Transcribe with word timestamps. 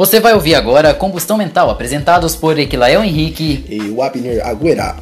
Você 0.00 0.18
vai 0.18 0.32
ouvir 0.32 0.54
agora 0.54 0.94
Combustão 0.94 1.36
Mental, 1.36 1.68
apresentados 1.68 2.34
por 2.34 2.58
Equilael 2.58 3.04
Henrique 3.04 3.66
e 3.68 3.90
o 3.90 4.02
Abner 4.02 4.40
Agüera. 4.46 4.96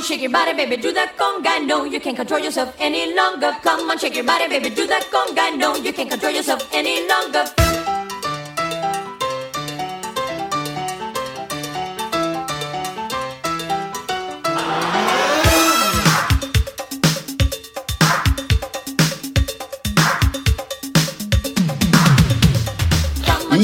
Shake 0.00 0.22
your 0.22 0.30
body, 0.30 0.54
baby, 0.54 0.76
do 0.76 0.92
that 0.92 1.14
conga. 1.18 1.58
No, 1.58 1.86
you 1.86 2.00
can't 2.00 2.16
control 2.16 2.38
yourself 2.38 2.72
any 2.78 3.16
longer. 3.16 3.52
Come 3.64 3.90
on, 3.90 3.98
shake 3.98 4.14
your 4.14 4.24
body, 4.24 4.46
baby, 4.48 4.70
do 4.70 4.86
that 4.86 5.10
conga. 5.10 5.50
No, 5.56 5.74
you 5.74 5.92
can't 5.92 6.08
control 6.08 6.32
yourself 6.32 6.68
any 6.72 7.08
longer. 7.08 7.44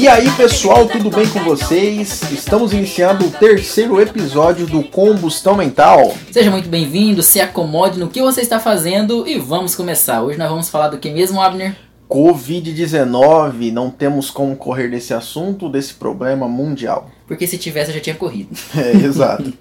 E 0.01 0.07
aí 0.07 0.31
pessoal, 0.31 0.87
tudo 0.87 1.11
bem 1.11 1.29
com 1.29 1.43
vocês? 1.43 2.23
Estamos 2.31 2.73
iniciando 2.73 3.27
o 3.27 3.29
terceiro 3.29 4.01
episódio 4.01 4.65
do 4.65 4.81
Combustão 4.81 5.55
Mental. 5.55 6.17
Seja 6.31 6.49
muito 6.49 6.67
bem-vindo, 6.67 7.21
se 7.21 7.39
acomode 7.39 7.99
no 7.99 8.07
que 8.07 8.19
você 8.19 8.41
está 8.41 8.59
fazendo 8.59 9.27
e 9.27 9.37
vamos 9.37 9.75
começar. 9.75 10.23
Hoje 10.23 10.39
nós 10.39 10.49
vamos 10.49 10.69
falar 10.69 10.87
do 10.87 10.97
que 10.97 11.11
mesmo, 11.11 11.39
Abner? 11.39 11.75
Covid-19, 12.09 13.71
não 13.71 13.91
temos 13.91 14.31
como 14.31 14.55
correr 14.55 14.87
desse 14.87 15.13
assunto, 15.13 15.69
desse 15.69 15.93
problema 15.93 16.47
mundial. 16.47 17.11
Porque 17.27 17.45
se 17.45 17.59
tivesse 17.59 17.91
eu 17.91 17.95
já 17.97 18.01
tinha 18.01 18.15
corrido. 18.15 18.57
É, 18.75 19.05
exato. 19.05 19.53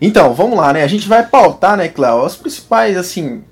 Então, 0.00 0.34
vamos 0.34 0.58
lá, 0.58 0.72
né? 0.72 0.82
A 0.82 0.88
gente 0.88 1.08
vai 1.08 1.24
pautar, 1.24 1.76
né, 1.76 1.86
Cléo, 1.86 2.26
os 2.26 2.34
principais, 2.34 2.96
assim, 2.96 3.44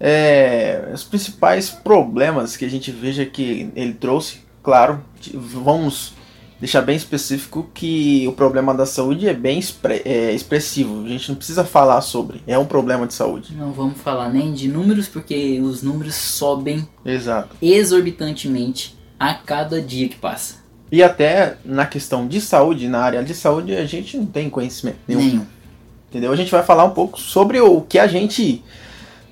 é, 0.00 0.88
os 0.94 1.04
principais 1.04 1.68
problemas 1.68 2.56
que 2.56 2.64
a 2.64 2.70
gente 2.70 2.90
veja 2.90 3.26
que 3.26 3.70
ele 3.76 3.92
trouxe 3.92 4.48
claro, 4.62 5.00
vamos 5.34 6.14
deixar 6.60 6.82
bem 6.82 6.94
específico 6.94 7.68
que 7.72 8.26
o 8.28 8.32
problema 8.32 8.74
da 8.74 8.84
saúde 8.84 9.26
é 9.26 9.32
bem 9.32 9.58
expre 9.58 10.02
é, 10.04 10.32
expressivo. 10.32 11.04
A 11.04 11.08
gente 11.08 11.30
não 11.30 11.36
precisa 11.36 11.64
falar 11.64 12.00
sobre. 12.02 12.42
É 12.46 12.58
um 12.58 12.66
problema 12.66 13.06
de 13.06 13.14
saúde. 13.14 13.56
Não 13.56 13.72
vamos 13.72 13.98
falar 13.98 14.28
nem 14.28 14.52
de 14.52 14.68
números, 14.68 15.08
porque 15.08 15.58
os 15.60 15.82
números 15.82 16.14
sobem 16.14 16.86
Exato. 17.04 17.56
exorbitantemente 17.62 18.96
a 19.18 19.34
cada 19.34 19.80
dia 19.80 20.08
que 20.08 20.16
passa. 20.16 20.60
E 20.92 21.02
até 21.02 21.56
na 21.64 21.86
questão 21.86 22.26
de 22.26 22.40
saúde, 22.40 22.88
na 22.88 23.00
área 23.00 23.22
de 23.22 23.32
saúde, 23.32 23.74
a 23.74 23.86
gente 23.86 24.16
não 24.16 24.26
tem 24.26 24.50
conhecimento 24.50 24.98
nenhum. 25.08 25.20
Nenhum. 25.20 25.46
Entendeu? 26.10 26.32
A 26.32 26.36
gente 26.36 26.50
vai 26.50 26.62
falar 26.62 26.84
um 26.84 26.90
pouco 26.90 27.20
sobre 27.20 27.60
o 27.60 27.80
que 27.82 27.98
a 27.98 28.08
gente 28.08 28.62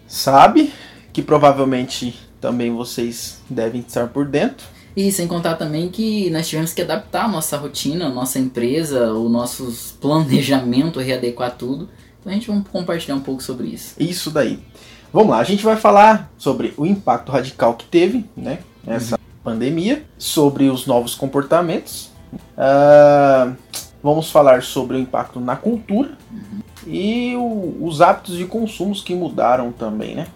sabe, 0.06 0.72
que 1.12 1.20
provavelmente 1.20 2.16
também 2.40 2.72
vocês 2.72 3.42
devem 3.50 3.80
estar 3.80 4.06
por 4.06 4.24
dentro 4.24 4.64
e 4.98 5.12
sem 5.12 5.28
contar 5.28 5.54
também 5.54 5.88
que 5.88 6.28
nós 6.30 6.48
tivemos 6.48 6.72
que 6.72 6.82
adaptar 6.82 7.26
a 7.26 7.28
nossa 7.28 7.56
rotina, 7.56 8.06
a 8.06 8.08
nossa 8.08 8.40
empresa, 8.40 9.12
o 9.12 9.28
nosso 9.28 9.96
planejamento, 10.00 10.98
readequar 10.98 11.54
tudo. 11.56 11.88
Então 12.18 12.32
a 12.32 12.34
gente 12.34 12.50
vai 12.50 12.60
compartilhar 12.72 13.14
um 13.14 13.20
pouco 13.20 13.40
sobre 13.40 13.68
isso. 13.68 13.94
Isso 13.96 14.28
daí. 14.28 14.58
Vamos 15.12 15.30
lá, 15.30 15.38
a 15.38 15.44
gente 15.44 15.62
vai 15.62 15.76
falar 15.76 16.28
sobre 16.36 16.74
o 16.76 16.84
impacto 16.84 17.30
radical 17.30 17.74
que 17.74 17.84
teve, 17.84 18.28
né? 18.36 18.58
Essa 18.84 19.14
uhum. 19.14 19.20
pandemia, 19.44 20.04
sobre 20.18 20.68
os 20.68 20.84
novos 20.84 21.14
comportamentos. 21.14 22.10
Uh, 22.56 23.56
vamos 24.02 24.32
falar 24.32 24.64
sobre 24.64 24.96
o 24.96 24.98
impacto 24.98 25.38
na 25.38 25.54
cultura 25.54 26.18
uhum. 26.28 26.60
e 26.88 27.36
o, 27.36 27.86
os 27.86 28.00
hábitos 28.00 28.36
de 28.36 28.46
consumos 28.46 29.00
que 29.00 29.14
mudaram 29.14 29.70
também, 29.70 30.16
né? 30.16 30.26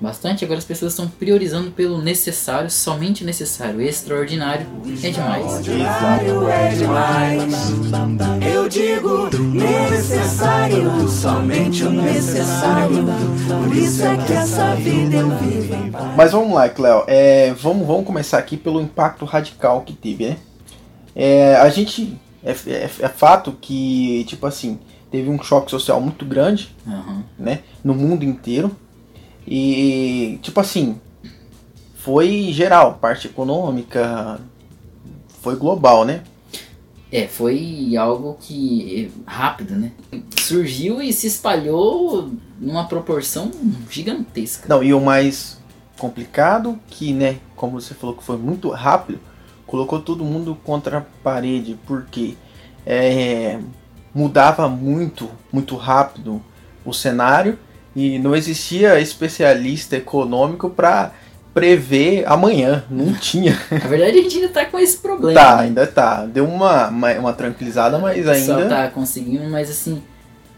Bastante. 0.00 0.44
Agora 0.44 0.58
as 0.58 0.64
pessoas 0.64 0.92
estão 0.92 1.08
priorizando 1.08 1.70
pelo 1.70 1.98
necessário, 2.00 2.70
somente 2.70 3.24
necessário. 3.24 3.80
Extraordinário 3.80 4.66
é 5.02 5.10
demais. 5.10 5.44
Extraordinário 5.58 6.48
é 6.48 6.68
demais. 6.74 7.42
Eu 8.54 8.68
digo 8.68 9.30
necessário, 9.52 11.08
somente 11.08 11.84
o 11.84 11.90
necessário. 11.90 13.04
Por 13.64 13.76
isso 13.76 14.04
é 14.04 14.16
que 14.16 14.32
essa 14.32 14.74
vida 14.74 15.16
eu 15.16 15.30
vivo. 15.38 15.74
Mas 16.16 16.32
vamos 16.32 16.54
lá, 16.54 16.68
Cleo. 16.68 17.04
É, 17.06 17.52
vamos, 17.54 17.86
vamos 17.86 18.06
começar 18.06 18.38
aqui 18.38 18.56
pelo 18.56 18.80
impacto 18.80 19.24
radical 19.24 19.82
que 19.82 19.92
teve, 19.92 20.28
né? 20.28 20.36
É, 21.14 21.56
a 21.56 21.68
gente. 21.68 22.18
É, 22.42 22.50
é, 22.50 22.84
é 22.84 23.08
fato 23.08 23.56
que, 23.58 24.24
tipo 24.28 24.46
assim, 24.46 24.78
teve 25.10 25.30
um 25.30 25.42
choque 25.42 25.70
social 25.70 25.98
muito 25.98 26.26
grande, 26.26 26.76
uhum. 26.86 27.22
né? 27.38 27.60
No 27.82 27.94
mundo 27.94 28.22
inteiro 28.22 28.76
e, 29.46 30.38
tipo 30.42 30.58
assim, 30.60 30.98
foi 31.96 32.50
geral, 32.52 32.98
parte 33.00 33.26
econômica, 33.26 34.40
foi 35.42 35.56
global, 35.56 36.04
né? 36.04 36.22
É, 37.12 37.28
foi 37.28 37.94
algo 37.96 38.36
que 38.40 39.12
rápido, 39.24 39.74
né? 39.76 39.92
Surgiu 40.40 41.00
e 41.00 41.12
se 41.12 41.26
espalhou 41.26 42.30
numa 42.58 42.88
proporção 42.88 43.50
gigantesca. 43.88 44.66
Não, 44.68 44.82
e 44.82 44.92
o 44.92 45.00
mais 45.00 45.58
complicado 45.98 46.78
que, 46.88 47.12
né, 47.12 47.38
como 47.54 47.80
você 47.80 47.94
falou 47.94 48.16
que 48.16 48.24
foi 48.24 48.36
muito 48.36 48.68
rápido, 48.70 49.20
colocou 49.66 50.00
todo 50.00 50.24
mundo 50.24 50.58
contra 50.64 50.98
a 50.98 51.00
parede, 51.00 51.78
porque 51.86 52.36
é, 52.84 53.60
mudava 54.14 54.68
muito, 54.68 55.30
muito 55.52 55.76
rápido 55.76 56.42
o 56.84 56.92
cenário 56.92 57.58
e 57.94 58.18
não 58.18 58.34
existia 58.34 59.00
especialista 59.00 59.96
econômico 59.96 60.68
para 60.68 61.12
prever 61.52 62.24
amanhã. 62.26 62.84
Não 62.90 63.14
tinha. 63.18 63.58
Na 63.70 63.78
verdade, 63.78 64.18
a 64.18 64.22
gente 64.22 64.36
ainda 64.36 64.48
tá 64.48 64.64
com 64.66 64.78
esse 64.78 64.98
problema. 64.98 65.40
Tá, 65.40 65.56
né? 65.56 65.62
ainda 65.62 65.86
tá. 65.86 66.26
Deu 66.26 66.44
uma, 66.44 66.88
uma, 66.88 67.12
uma, 67.12 67.32
tranquilizada, 67.32 67.98
mas 67.98 68.26
ainda. 68.26 68.62
Só 68.62 68.68
tá 68.68 68.88
conseguindo, 68.88 69.48
mas 69.48 69.70
assim. 69.70 70.02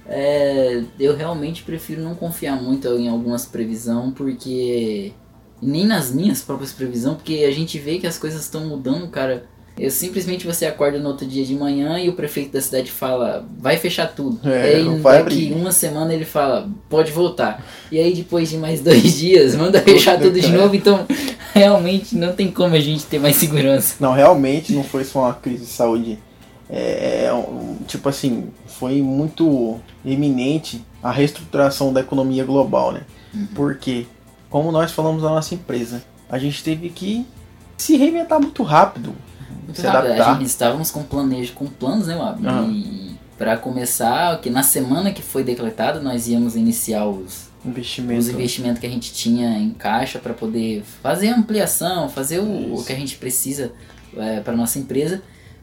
É, 0.09 0.85
eu 1.01 1.17
realmente 1.17 1.65
prefiro 1.65 2.01
não 2.01 2.15
confiar 2.15 2.55
muito 2.63 2.87
em 2.97 3.09
algumas 3.09 3.45
previsões, 3.45 4.15
porque. 4.15 5.13
Nem 5.61 5.87
nas 5.87 6.13
minhas 6.13 6.43
próprias 6.43 6.71
previsões, 6.71 7.17
porque 7.17 7.47
a 7.49 7.51
gente 7.51 7.79
vê 7.79 7.99
que 7.99 8.07
as 8.07 8.19
coisas 8.19 8.43
estão 8.43 8.67
mudando, 8.67 9.09
cara 9.09 9.47
eu 9.79 9.91
simplesmente 9.91 10.47
você 10.47 10.65
acorda 10.65 10.99
no 10.99 11.09
outro 11.09 11.27
dia 11.27 11.45
de 11.45 11.55
manhã 11.55 11.99
e 11.99 12.09
o 12.09 12.15
prefeito 12.15 12.53
da 12.53 12.61
cidade 12.61 12.91
fala, 12.91 13.47
vai 13.59 13.77
fechar 13.77 14.07
tudo. 14.07 14.41
É, 14.49 14.73
e 14.73 14.89
aí 14.89 15.01
daqui 15.01 15.53
uma 15.55 15.71
semana 15.71 16.15
ele 16.15 16.25
fala, 16.25 16.69
pode 16.89 17.13
voltar. 17.13 17.63
E 17.93 17.99
aí 17.99 18.15
depois 18.15 18.49
de 18.49 18.57
mais 18.57 18.81
dois 18.83 19.19
dias, 19.19 19.55
manda 19.55 19.81
fechar 19.83 20.19
tudo 20.19 20.41
de 20.41 20.51
novo. 20.51 20.75
Então 20.75 21.07
realmente 21.53 22.17
não 22.17 22.33
tem 22.33 22.51
como 22.51 22.75
a 22.75 22.81
gente 22.81 23.05
ter 23.05 23.19
mais 23.19 23.37
segurança. 23.37 23.97
Não, 24.01 24.13
realmente 24.13 24.73
não 24.73 24.83
foi 24.83 25.05
só 25.05 25.21
uma 25.21 25.35
crise 25.35 25.67
de 25.67 25.71
saúde. 25.71 26.19
É, 26.71 27.27
é 27.27 27.31
tipo 27.87 28.09
assim, 28.09 28.49
foi 28.67 29.03
muito 29.03 29.79
eminente 30.05 30.83
a 31.03 31.13
reestruturação 31.13 31.93
da 31.93 32.01
economia 32.01 32.45
global, 32.45 32.93
né? 32.93 33.03
Uhum. 33.33 33.47
Porque, 33.55 34.07
como 34.49 34.73
nós 34.73 34.91
falamos 34.91 35.23
na 35.23 35.29
nossa 35.29 35.55
empresa, 35.55 36.03
a 36.29 36.39
gente 36.39 36.65
teve 36.65 36.89
que 36.89 37.27
se 37.77 37.97
reinventar 37.97 38.41
muito 38.41 38.63
rápido 38.63 39.15
muito 39.67 39.81
se 39.81 39.87
rápido. 39.87 40.13
Adaptar. 40.13 40.31
A 40.31 40.39
gente 40.39 40.47
estávamos 40.47 40.91
com 40.91 41.03
planejo, 41.03 41.53
com 41.53 41.67
planos, 41.67 42.07
né, 42.07 42.17
Wab? 42.17 42.47
Uhum. 42.47 42.71
E 42.71 43.17
para 43.37 43.57
começar, 43.59 44.41
que 44.41 44.49
na 44.49 44.63
semana 44.63 45.13
que 45.13 45.21
foi 45.21 45.45
decretado, 45.45 46.01
nós 46.01 46.27
íamos 46.27 46.57
iniciar 46.57 47.07
os 47.07 47.49
investimentos, 47.65 48.27
os 48.27 48.33
investimentos 48.33 48.81
que 48.81 48.87
a 48.87 48.91
gente 48.91 49.13
tinha 49.13 49.59
em 49.59 49.71
caixa 49.71 50.19
para 50.19 50.33
poder 50.33 50.83
fazer 51.03 51.29
a 51.29 51.37
ampliação, 51.37 52.09
fazer 52.09 52.39
o, 52.39 52.77
o 52.77 52.85
que 52.85 52.93
a 52.93 52.97
gente 52.97 53.17
precisa 53.17 53.73
é, 54.17 54.41
para 54.41 54.57
nossa 54.57 54.79
empresa. 54.79 55.23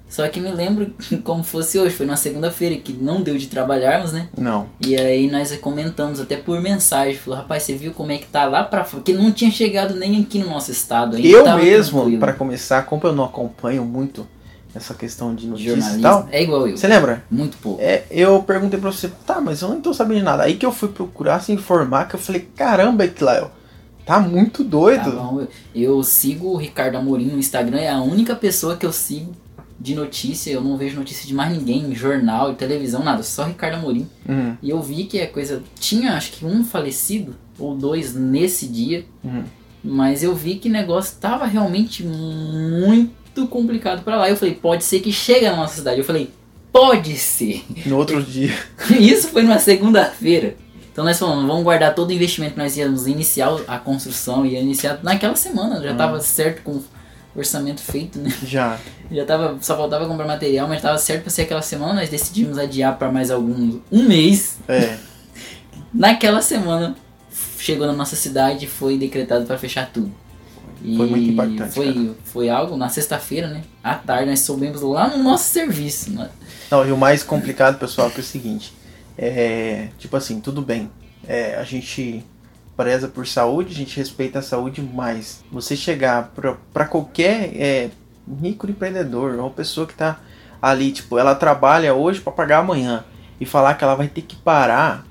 Só 0.10 0.28
que 0.28 0.40
me 0.40 0.52
lembro 0.52 0.94
como 1.24 1.44
fosse 1.44 1.80
hoje, 1.80 1.96
foi 1.96 2.06
na 2.06 2.16
segunda-feira 2.16 2.76
que 2.76 2.94
não 2.94 3.22
deu 3.22 3.38
de 3.38 3.48
trabalharmos, 3.48 4.12
né? 4.12 4.30
Não. 4.38 4.68
E 4.80 4.96
aí 4.96 5.30
nós 5.30 5.56
comentamos 5.58 6.20
até 6.20 6.38
por 6.38 6.62
mensagem, 6.62 7.16
falou, 7.16 7.40
rapaz, 7.40 7.64
você 7.64 7.74
viu 7.74 7.94
como 7.94 8.12
é 8.12 8.18
que 8.18 8.28
tá 8.28 8.46
lá 8.46 8.64
pra 8.64 8.84
fora? 8.84 9.04
Que 9.04 9.14
não 9.14 9.32
tinha 9.32 9.50
chegado 9.50 9.96
nem 9.96 10.22
aqui 10.22 10.40
no 10.40 10.50
nosso 10.50 10.72
estado 10.72 11.16
ainda. 11.16 11.28
Eu 11.28 11.58
mesmo, 11.58 12.20
para 12.20 12.34
começar, 12.34 12.84
como 12.86 13.02
eu 13.06 13.14
não 13.14 13.24
acompanho 13.24 13.84
muito 13.84 14.28
essa 14.76 14.94
questão 14.94 15.36
de 15.36 15.48
notícias 15.48 15.96
e 15.96 16.02
tal. 16.02 16.28
É 16.32 16.42
igual 16.42 16.68
eu. 16.68 16.76
Você 16.78 16.88
lembra? 16.88 17.24
Muito 17.30 17.58
pouco. 17.58 17.82
É, 17.82 18.04
eu 18.10 18.42
perguntei 18.44 18.80
pra 18.80 18.92
você, 18.92 19.10
tá, 19.26 19.40
mas 19.40 19.62
eu 19.62 19.70
não 19.70 19.82
tô 19.82 19.94
sabendo 19.94 20.18
de 20.18 20.24
nada. 20.24 20.44
Aí 20.44 20.56
que 20.56 20.66
eu 20.66 20.72
fui 20.72 20.90
procurar 20.90 21.40
se 21.42 21.52
informar, 21.52 22.08
que 22.08 22.16
eu 22.16 22.20
falei, 22.20 22.48
caramba, 22.56 23.06
Eclael, 23.06 23.52
tá 24.06 24.20
muito 24.20 24.64
doido. 24.64 25.12
Tá 25.12 25.12
bom, 25.12 25.48
eu 25.76 26.02
sigo 26.04 26.50
o 26.50 26.58
Ricardo 26.58 26.98
Amorim 26.98 27.28
no 27.28 27.38
Instagram, 27.38 27.80
é 27.80 27.90
a 27.90 28.02
única 28.02 28.36
pessoa 28.36 28.76
que 28.76 28.86
eu 28.86 28.92
sigo 28.92 29.32
de 29.80 29.96
notícia, 29.96 30.52
eu 30.52 30.62
não 30.62 30.78
vejo 30.78 30.98
notícia 30.98 31.28
de 31.28 31.34
mais 31.34 31.52
ninguém, 31.52 31.94
jornal, 31.94 32.54
televisão, 32.56 33.04
nada, 33.04 33.24
só 33.24 33.44
Ricardo 33.44 33.76
Amorim. 33.76 34.08
Uhum. 34.28 34.56
E 34.62 34.70
eu 34.70 34.82
vi 34.82 35.06
que 35.06 35.20
a 35.20 35.28
coisa 35.28 35.62
tinha, 35.80 36.14
acho 36.14 36.32
que 36.32 36.46
um 36.46 36.64
falecido 36.64 37.36
ou 37.58 37.76
dois 37.76 38.16
nesse 38.16 38.68
dia, 38.68 39.06
uhum. 39.24 39.44
mas 39.84 40.24
eu 40.24 40.34
vi 40.36 40.56
que 40.56 40.70
o 40.70 40.72
negócio 40.72 41.18
tava 41.20 41.46
realmente 41.46 42.04
muito 42.04 43.48
complicado 43.48 44.04
para 44.04 44.18
lá. 44.18 44.30
Eu 44.30 44.38
falei, 44.38 44.54
pode 44.54 44.84
ser 44.84 45.00
que 45.00 45.12
chegue 45.12 45.46
na 45.46 45.56
nossa 45.56 45.76
cidade. 45.76 46.00
Eu 46.00 46.06
falei, 46.06 46.32
pode 46.72 47.18
ser. 47.18 47.64
No 47.86 47.98
outro 47.98 48.22
dia. 48.22 48.54
Isso 49.00 49.30
foi 49.30 49.44
numa 49.44 49.60
segunda-feira. 49.60 50.56
Então 50.94 51.04
nós 51.04 51.18
falamos, 51.18 51.48
vamos 51.48 51.64
guardar 51.64 51.96
todo 51.96 52.12
o 52.12 52.14
investimento 52.14 52.54
que 52.54 52.60
nós 52.60 52.78
íamos 52.78 53.08
iniciar 53.08 53.52
a 53.68 53.80
construção, 53.80 54.46
ia 54.46 54.60
iniciar 54.60 55.00
naquela 55.02 55.36
semana, 55.36 55.82
já 55.82 55.96
tava 55.96 56.20
certo 56.22 56.62
com 56.62 56.80
orçamento 57.36 57.82
feito, 57.82 58.20
né? 58.20 58.30
Já. 58.46 58.78
Já 59.12 59.26
tava, 59.26 59.58
só 59.62 59.76
faltava 59.78 60.08
comprar 60.08 60.26
material, 60.26 60.68
mas 60.68 60.82
tava 60.82 60.98
certo 60.98 61.24
pra 61.24 61.32
ser 61.32 61.44
aquela 61.44 61.62
semana, 61.62 61.94
nós 61.96 62.10
decidimos 62.10 62.58
adiar 62.58 62.98
para 62.98 63.12
mais 63.12 63.30
algum 63.30 63.80
um 63.92 64.04
mês. 64.04 64.58
É. 64.68 64.98
Naquela 65.94 66.42
semana 66.42 66.96
chegou 67.60 67.86
na 67.88 67.94
nossa 67.94 68.16
cidade 68.16 68.66
e 68.66 68.68
foi 68.68 68.98
decretado 68.98 69.46
para 69.46 69.58
fechar 69.58 69.90
tudo. 69.92 70.12
E 70.82 70.98
Foi 70.98 71.08
muito 71.08 71.30
impactante, 71.30 71.74
Foi, 71.74 71.94
cara. 71.94 72.10
foi 72.26 72.50
algo 72.50 72.76
na 72.76 72.90
sexta-feira, 72.90 73.48
né? 73.48 73.62
À 73.82 73.96
tarde 73.96 74.30
nós 74.30 74.42
soubemos 74.42 74.82
lá 74.82 75.08
no 75.08 75.24
nosso 75.24 75.46
serviço. 75.50 76.12
né? 76.12 76.30
Não, 76.70 76.86
e 76.86 76.92
o 76.92 76.98
mais 76.98 77.24
complicado, 77.24 77.80
pessoal, 77.80 78.10
que 78.10 78.18
é 78.18 78.20
o 78.20 78.24
seguinte. 78.24 78.74
É. 79.18 79.88
Tipo 79.98 80.18
assim, 80.18 80.42
tudo 80.42 80.62
bem. 80.62 80.90
É, 81.26 81.56
a 81.56 81.64
gente 81.64 82.26
preza 82.76 83.08
por 83.08 83.28
saúde, 83.28 83.74
a 83.74 83.76
gente 83.78 83.96
respeita 83.98 84.40
a 84.40 84.42
saúde, 84.42 84.82
mas 84.82 85.44
você 85.52 85.76
chegar 85.76 86.32
pra, 86.36 86.58
pra 86.74 86.86
qualquer 86.86 87.52
é, 87.56 87.90
microempreendedor, 88.28 89.36
uma 89.36 89.50
pessoa 89.50 89.86
que 89.88 89.94
tá 89.94 90.20
ali, 90.62 90.92
tipo, 90.92 91.18
ela 91.18 91.36
trabalha 91.36 91.94
hoje 91.94 92.22
pra 92.22 92.32
pagar 92.32 92.60
amanhã 92.60 93.04
e 93.40 93.46
falar 93.46 93.76
que 93.76 93.84
ela 93.84 93.96
vai 93.96 94.08
ter 94.08 94.22
que 94.22 94.36
parar, 94.36 95.06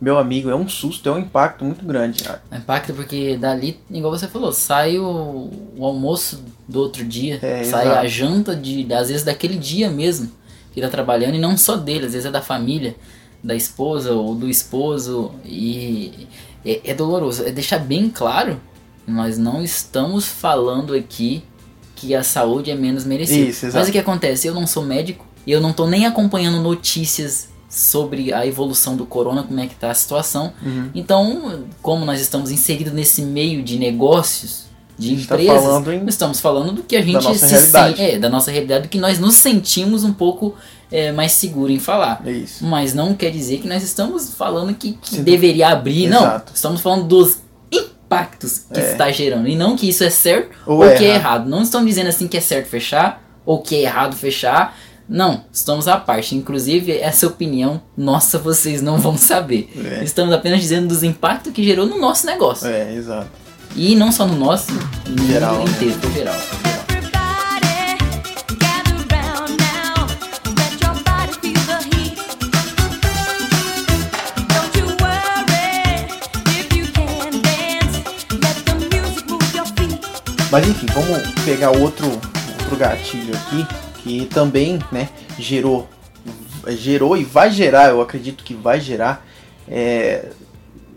meu 0.00 0.18
amigo, 0.18 0.50
é 0.50 0.54
um 0.54 0.68
susto, 0.68 1.08
é 1.08 1.12
um 1.12 1.18
impacto 1.18 1.64
muito 1.64 1.84
grande. 1.84 2.24
Impacto 2.52 2.92
porque 2.94 3.36
dali, 3.36 3.78
igual 3.90 4.10
você 4.16 4.26
falou, 4.26 4.52
sai 4.52 4.98
o, 4.98 5.50
o 5.76 5.84
almoço 5.84 6.42
do 6.68 6.80
outro 6.80 7.04
dia, 7.04 7.38
É, 7.42 7.64
sai 7.64 7.86
exato. 7.86 7.98
a 8.00 8.08
janta 8.08 8.56
de, 8.56 8.92
às 8.92 9.08
vezes 9.08 9.24
daquele 9.24 9.56
dia 9.56 9.90
mesmo 9.90 10.30
que 10.72 10.80
tá 10.80 10.88
trabalhando 10.88 11.34
e 11.34 11.38
não 11.38 11.56
só 11.56 11.76
dele, 11.76 12.06
às 12.06 12.12
vezes 12.12 12.26
é 12.26 12.30
da 12.30 12.42
família, 12.42 12.94
da 13.42 13.54
esposa 13.54 14.12
ou 14.12 14.34
do 14.34 14.48
esposo 14.48 15.32
e 15.44 16.26
é, 16.66 16.80
é 16.90 16.94
doloroso. 16.94 17.44
É 17.44 17.50
deixar 17.50 17.78
bem 17.78 18.10
claro, 18.10 18.60
nós 19.06 19.38
não 19.38 19.62
estamos 19.62 20.26
falando 20.26 20.94
aqui 20.94 21.42
que 21.94 22.14
a 22.14 22.22
saúde 22.22 22.70
é 22.70 22.74
menos 22.74 23.04
merecida. 23.04 23.48
Isso, 23.50 23.66
exato. 23.66 23.78
Mas 23.78 23.88
o 23.88 23.92
que 23.92 23.98
acontece? 23.98 24.46
Eu 24.46 24.54
não 24.54 24.66
sou 24.66 24.84
médico 24.84 25.24
e 25.46 25.52
eu 25.52 25.60
não 25.60 25.72
tô 25.72 25.86
nem 25.86 26.04
acompanhando 26.06 26.60
notícias 26.60 27.48
sobre 27.68 28.32
a 28.32 28.46
evolução 28.46 28.96
do 28.96 29.04
corona, 29.06 29.42
como 29.42 29.58
é 29.60 29.66
que 29.66 29.74
tá 29.74 29.90
a 29.90 29.94
situação. 29.94 30.52
Uhum. 30.64 30.90
Então, 30.94 31.64
como 31.82 32.04
nós 32.04 32.20
estamos 32.20 32.50
inseridos 32.50 32.92
nesse 32.92 33.22
meio 33.22 33.62
de 33.62 33.78
negócios, 33.78 34.64
de 34.98 35.14
tá 35.26 35.34
empresas, 35.34 35.62
falando 35.62 35.92
em- 35.92 36.06
estamos 36.06 36.40
falando 36.40 36.72
do 36.72 36.82
que 36.82 36.96
a 36.96 37.02
gente 37.02 37.12
nossa 37.14 37.34
se 37.34 37.52
realidade. 37.54 37.96
sente, 37.98 38.10
é, 38.14 38.18
da 38.18 38.28
nossa 38.30 38.50
realidade, 38.50 38.84
do 38.84 38.88
que 38.88 38.98
nós 38.98 39.18
nos 39.18 39.34
sentimos 39.34 40.04
um 40.04 40.12
pouco 40.12 40.54
é, 40.90 41.12
mais 41.12 41.32
seguro 41.32 41.70
em 41.72 41.78
falar. 41.78 42.22
É 42.24 42.30
isso. 42.30 42.64
Mas 42.64 42.94
não 42.94 43.14
quer 43.14 43.30
dizer 43.30 43.58
que 43.58 43.68
nós 43.68 43.82
estamos 43.82 44.34
falando 44.34 44.74
que, 44.74 44.92
que 45.00 45.18
deveria 45.20 45.68
abrir, 45.68 46.08
não. 46.08 46.20
Exato. 46.22 46.52
Estamos 46.54 46.80
falando 46.80 47.04
dos 47.06 47.38
impactos 47.72 48.62
que 48.72 48.80
É. 48.80 48.92
está 48.92 49.10
gerando. 49.10 49.48
E 49.48 49.56
não 49.56 49.76
que 49.76 49.88
isso 49.88 50.04
é 50.04 50.10
certo 50.10 50.50
Ou 50.66 50.76
ou, 50.78 50.84
é 50.84 50.94
que 50.96 51.04
é 51.04 51.08
errado. 51.08 51.20
errado. 51.20 51.48
Não 51.48 51.62
estamos 51.62 51.86
dizendo 51.88 52.08
assim 52.08 52.28
que 52.28 52.36
é 52.36 52.40
certo 52.40 52.68
fechar 52.68 53.22
ou 53.44 53.60
que 53.60 53.74
é 53.76 53.80
errado 53.82 54.14
fechar. 54.16 54.76
Não, 55.08 55.44
estamos 55.52 55.86
à 55.86 55.96
parte. 55.96 56.34
Inclusive, 56.34 56.92
essa 56.98 57.26
opinião 57.28 57.80
nossa 57.96 58.38
vocês 58.38 58.82
não 58.82 58.98
vão 58.98 59.16
saber. 59.16 59.70
É. 59.76 60.02
Estamos 60.04 60.34
apenas 60.34 60.60
dizendo 60.60 60.88
dos 60.88 61.02
impactos 61.02 61.52
que 61.52 61.62
gerou 61.62 61.86
no 61.86 61.98
nosso 61.98 62.26
negócio. 62.26 62.66
É, 62.66 62.92
exato. 62.94 63.28
E 63.76 63.94
não 63.94 64.10
só 64.10 64.26
no 64.26 64.36
nosso, 64.36 64.72
no 65.06 65.26
Geral, 65.26 65.56
mundo 65.58 65.68
né? 65.68 65.76
inteiro, 65.76 65.98
no 66.02 66.12
geral. 66.12 66.34
Mas 80.50 80.66
enfim, 80.66 80.86
vamos 80.92 81.18
pegar 81.44 81.70
outro, 81.70 82.06
outro 82.06 82.76
gatilho 82.76 83.34
aqui 83.34 83.66
que 84.02 84.26
também, 84.26 84.78
né, 84.92 85.08
gerou, 85.38 85.88
gerou 86.68 87.16
e 87.16 87.24
vai 87.24 87.50
gerar, 87.50 87.88
eu 87.88 88.00
acredito 88.00 88.44
que 88.44 88.54
vai 88.54 88.80
gerar, 88.80 89.26
é, 89.68 90.30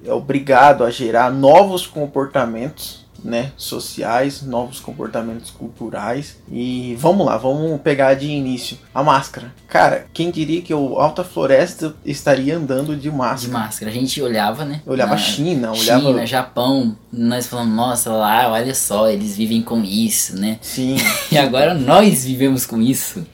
é 0.05 0.13
obrigado 0.13 0.83
a 0.83 0.91
gerar 0.91 1.31
novos 1.31 1.87
comportamentos, 1.87 2.98
né, 3.23 3.51
sociais, 3.57 4.41
novos 4.41 4.79
comportamentos 4.79 5.51
culturais. 5.51 6.37
E 6.51 6.95
vamos 6.99 7.25
lá, 7.25 7.37
vamos 7.37 7.79
pegar 7.81 8.13
de 8.13 8.27
início 8.27 8.77
a 8.93 9.03
máscara. 9.03 9.53
Cara, 9.67 10.07
quem 10.13 10.31
diria 10.31 10.61
que 10.61 10.73
o 10.73 10.95
Alta 10.99 11.23
Floresta 11.23 11.95
estaria 12.05 12.57
andando 12.57 12.95
de 12.95 13.01
De 13.01 13.11
máscara? 13.11 13.53
máscara. 13.59 13.91
A 13.91 13.93
gente 13.93 14.21
olhava, 14.21 14.65
né? 14.65 14.81
Olhava 14.85 15.11
na- 15.11 15.17
China, 15.17 15.71
olhava 15.71 16.01
China, 16.01 16.25
Japão, 16.25 16.97
nós 17.11 17.47
falamos, 17.47 17.75
nossa, 17.75 18.11
lá, 18.11 18.51
olha 18.51 18.73
só, 18.75 19.09
eles 19.09 19.35
vivem 19.35 19.61
com 19.61 19.83
isso, 19.83 20.35
né? 20.39 20.57
sim, 20.61 20.95
E 21.31 21.37
agora 21.37 21.73
nós 21.73 22.23
vivemos 22.25 22.65
com 22.65 22.81
isso. 22.81 23.25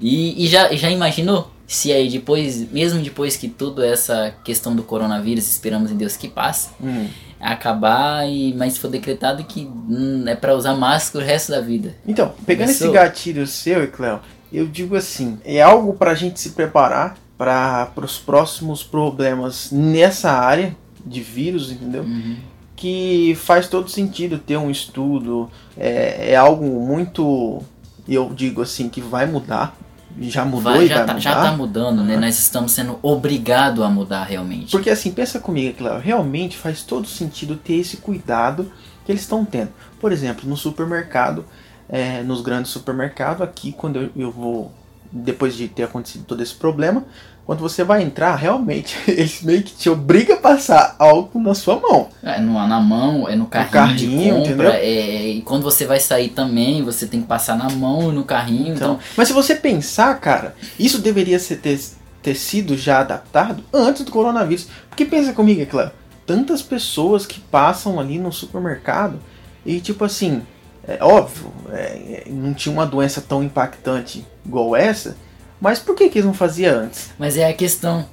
E, 0.00 0.44
e 0.44 0.48
já, 0.48 0.72
já 0.74 0.90
imaginou 0.90 1.50
se 1.66 1.90
aí 1.92 2.10
depois, 2.10 2.70
mesmo 2.70 3.00
depois 3.02 3.36
que 3.36 3.48
toda 3.48 3.86
essa 3.86 4.34
questão 4.44 4.76
do 4.76 4.82
coronavírus, 4.82 5.48
esperamos 5.48 5.90
em 5.90 5.96
Deus 5.96 6.16
que 6.16 6.28
passe, 6.28 6.68
hum. 6.80 7.08
Acabar, 7.52 8.26
e, 8.26 8.54
mas 8.54 8.78
for 8.78 8.88
decretado 8.88 9.44
que 9.44 9.66
hum, 9.66 10.24
é 10.26 10.34
pra 10.34 10.54
usar 10.54 10.74
máscara 10.74 11.24
o 11.24 11.28
resto 11.28 11.52
da 11.52 11.60
vida. 11.60 11.94
Então, 12.06 12.32
pegando 12.46 12.70
esse 12.70 12.80
Começou? 12.80 13.02
gatilho 13.02 13.46
seu, 13.46 13.86
Cleo, 13.90 14.20
eu 14.52 14.66
digo 14.66 14.96
assim, 14.96 15.38
é 15.44 15.60
algo 15.60 15.92
pra 15.94 16.14
gente 16.14 16.40
se 16.40 16.50
preparar 16.50 17.16
para 17.36 17.92
os 17.96 18.18
próximos 18.18 18.82
problemas 18.82 19.70
nessa 19.70 20.30
área 20.30 20.74
de 21.04 21.20
vírus, 21.20 21.70
entendeu? 21.70 22.04
Uhum. 22.04 22.36
Que 22.74 23.36
faz 23.40 23.68
todo 23.68 23.90
sentido 23.90 24.38
ter 24.38 24.56
um 24.56 24.70
estudo, 24.70 25.50
é, 25.76 26.32
é 26.32 26.36
algo 26.36 26.64
muito, 26.64 27.62
eu 28.08 28.32
digo 28.34 28.62
assim, 28.62 28.88
que 28.88 29.00
vai 29.00 29.26
mudar, 29.26 29.76
já 30.20 30.44
mudou 30.44 30.72
Vai, 30.72 30.86
já, 30.86 31.04
tá, 31.04 31.14
mudar. 31.14 31.18
já 31.18 31.34
tá 31.34 31.52
mudando, 31.52 32.02
né? 32.04 32.14
Aham. 32.14 32.20
Nós 32.22 32.38
estamos 32.38 32.72
sendo 32.72 32.98
obrigados 33.02 33.84
a 33.84 33.88
mudar 33.88 34.24
realmente. 34.24 34.70
Porque 34.70 34.90
assim, 34.90 35.10
pensa 35.10 35.40
comigo, 35.40 35.76
Cléo, 35.76 35.98
realmente 35.98 36.56
faz 36.56 36.82
todo 36.82 37.06
sentido 37.06 37.56
ter 37.56 37.74
esse 37.74 37.96
cuidado 37.98 38.70
que 39.04 39.12
eles 39.12 39.22
estão 39.22 39.44
tendo. 39.44 39.70
Por 40.00 40.12
exemplo, 40.12 40.48
no 40.48 40.56
supermercado, 40.56 41.44
é, 41.88 42.22
nos 42.22 42.40
grandes 42.42 42.70
supermercados, 42.70 43.42
aqui 43.42 43.72
quando 43.72 43.96
eu, 43.96 44.10
eu 44.16 44.30
vou, 44.30 44.72
depois 45.10 45.54
de 45.54 45.68
ter 45.68 45.82
acontecido 45.84 46.24
todo 46.24 46.42
esse 46.42 46.54
problema, 46.54 47.04
quando 47.46 47.60
você 47.60 47.84
vai 47.84 48.02
entrar, 48.02 48.34
realmente, 48.36 48.96
eles 49.06 49.42
meio 49.42 49.62
que 49.62 49.74
te 49.74 49.90
obrigam 49.90 50.36
a 50.36 50.40
passar 50.40 50.96
álcool 50.98 51.40
na 51.40 51.54
sua 51.54 51.78
mão. 51.78 52.08
É 52.22 52.40
no, 52.40 52.54
na 52.54 52.80
mão, 52.80 53.28
é 53.28 53.36
no 53.36 53.46
carrinho, 53.46 53.72
carrinho, 53.72 54.42
de 54.42 54.50
compra, 54.50 54.74
é, 54.76 55.28
e 55.28 55.42
quando 55.42 55.62
você 55.62 55.86
vai 55.86 56.00
sair 56.00 56.30
também, 56.30 56.82
você 56.82 57.06
tem 57.06 57.20
que 57.20 57.26
passar 57.26 57.56
na 57.56 57.68
mão 57.70 58.10
e 58.10 58.14
no 58.14 58.24
carrinho, 58.24 58.74
então, 58.74 58.94
Então, 58.94 58.98
mas 59.16 59.28
se 59.28 59.34
você 59.34 59.54
pensar, 59.54 60.18
cara, 60.20 60.54
isso 60.78 60.98
deveria 60.98 61.38
ser, 61.38 61.56
ter, 61.56 61.78
ter 62.22 62.34
sido 62.34 62.76
já 62.76 63.00
adaptado 63.00 63.62
antes 63.72 64.04
do 64.04 64.10
coronavírus. 64.10 64.68
Porque 64.88 65.04
pensa 65.04 65.32
comigo, 65.32 65.64
Cléo, 65.66 65.90
tantas 66.26 66.62
pessoas 66.62 67.26
que 67.26 67.40
passam 67.40 68.00
ali 68.00 68.18
no 68.18 68.32
supermercado 68.32 69.18
e 69.66 69.80
tipo 69.80 70.04
assim, 70.04 70.42
é 70.86 71.02
óbvio, 71.02 71.52
é, 71.72 71.76
é, 71.76 72.24
não 72.28 72.54
tinha 72.54 72.72
uma 72.72 72.86
doença 72.86 73.20
tão 73.20 73.42
impactante 73.42 74.26
igual 74.44 74.76
essa, 74.76 75.16
mas 75.64 75.78
por 75.78 75.94
que, 75.96 76.08
que 76.08 76.18
eles 76.18 76.26
não 76.26 76.34
faziam 76.34 76.80
antes? 76.80 77.10
mas 77.18 77.36
é 77.36 77.48
a 77.48 77.52
questão, 77.54 78.06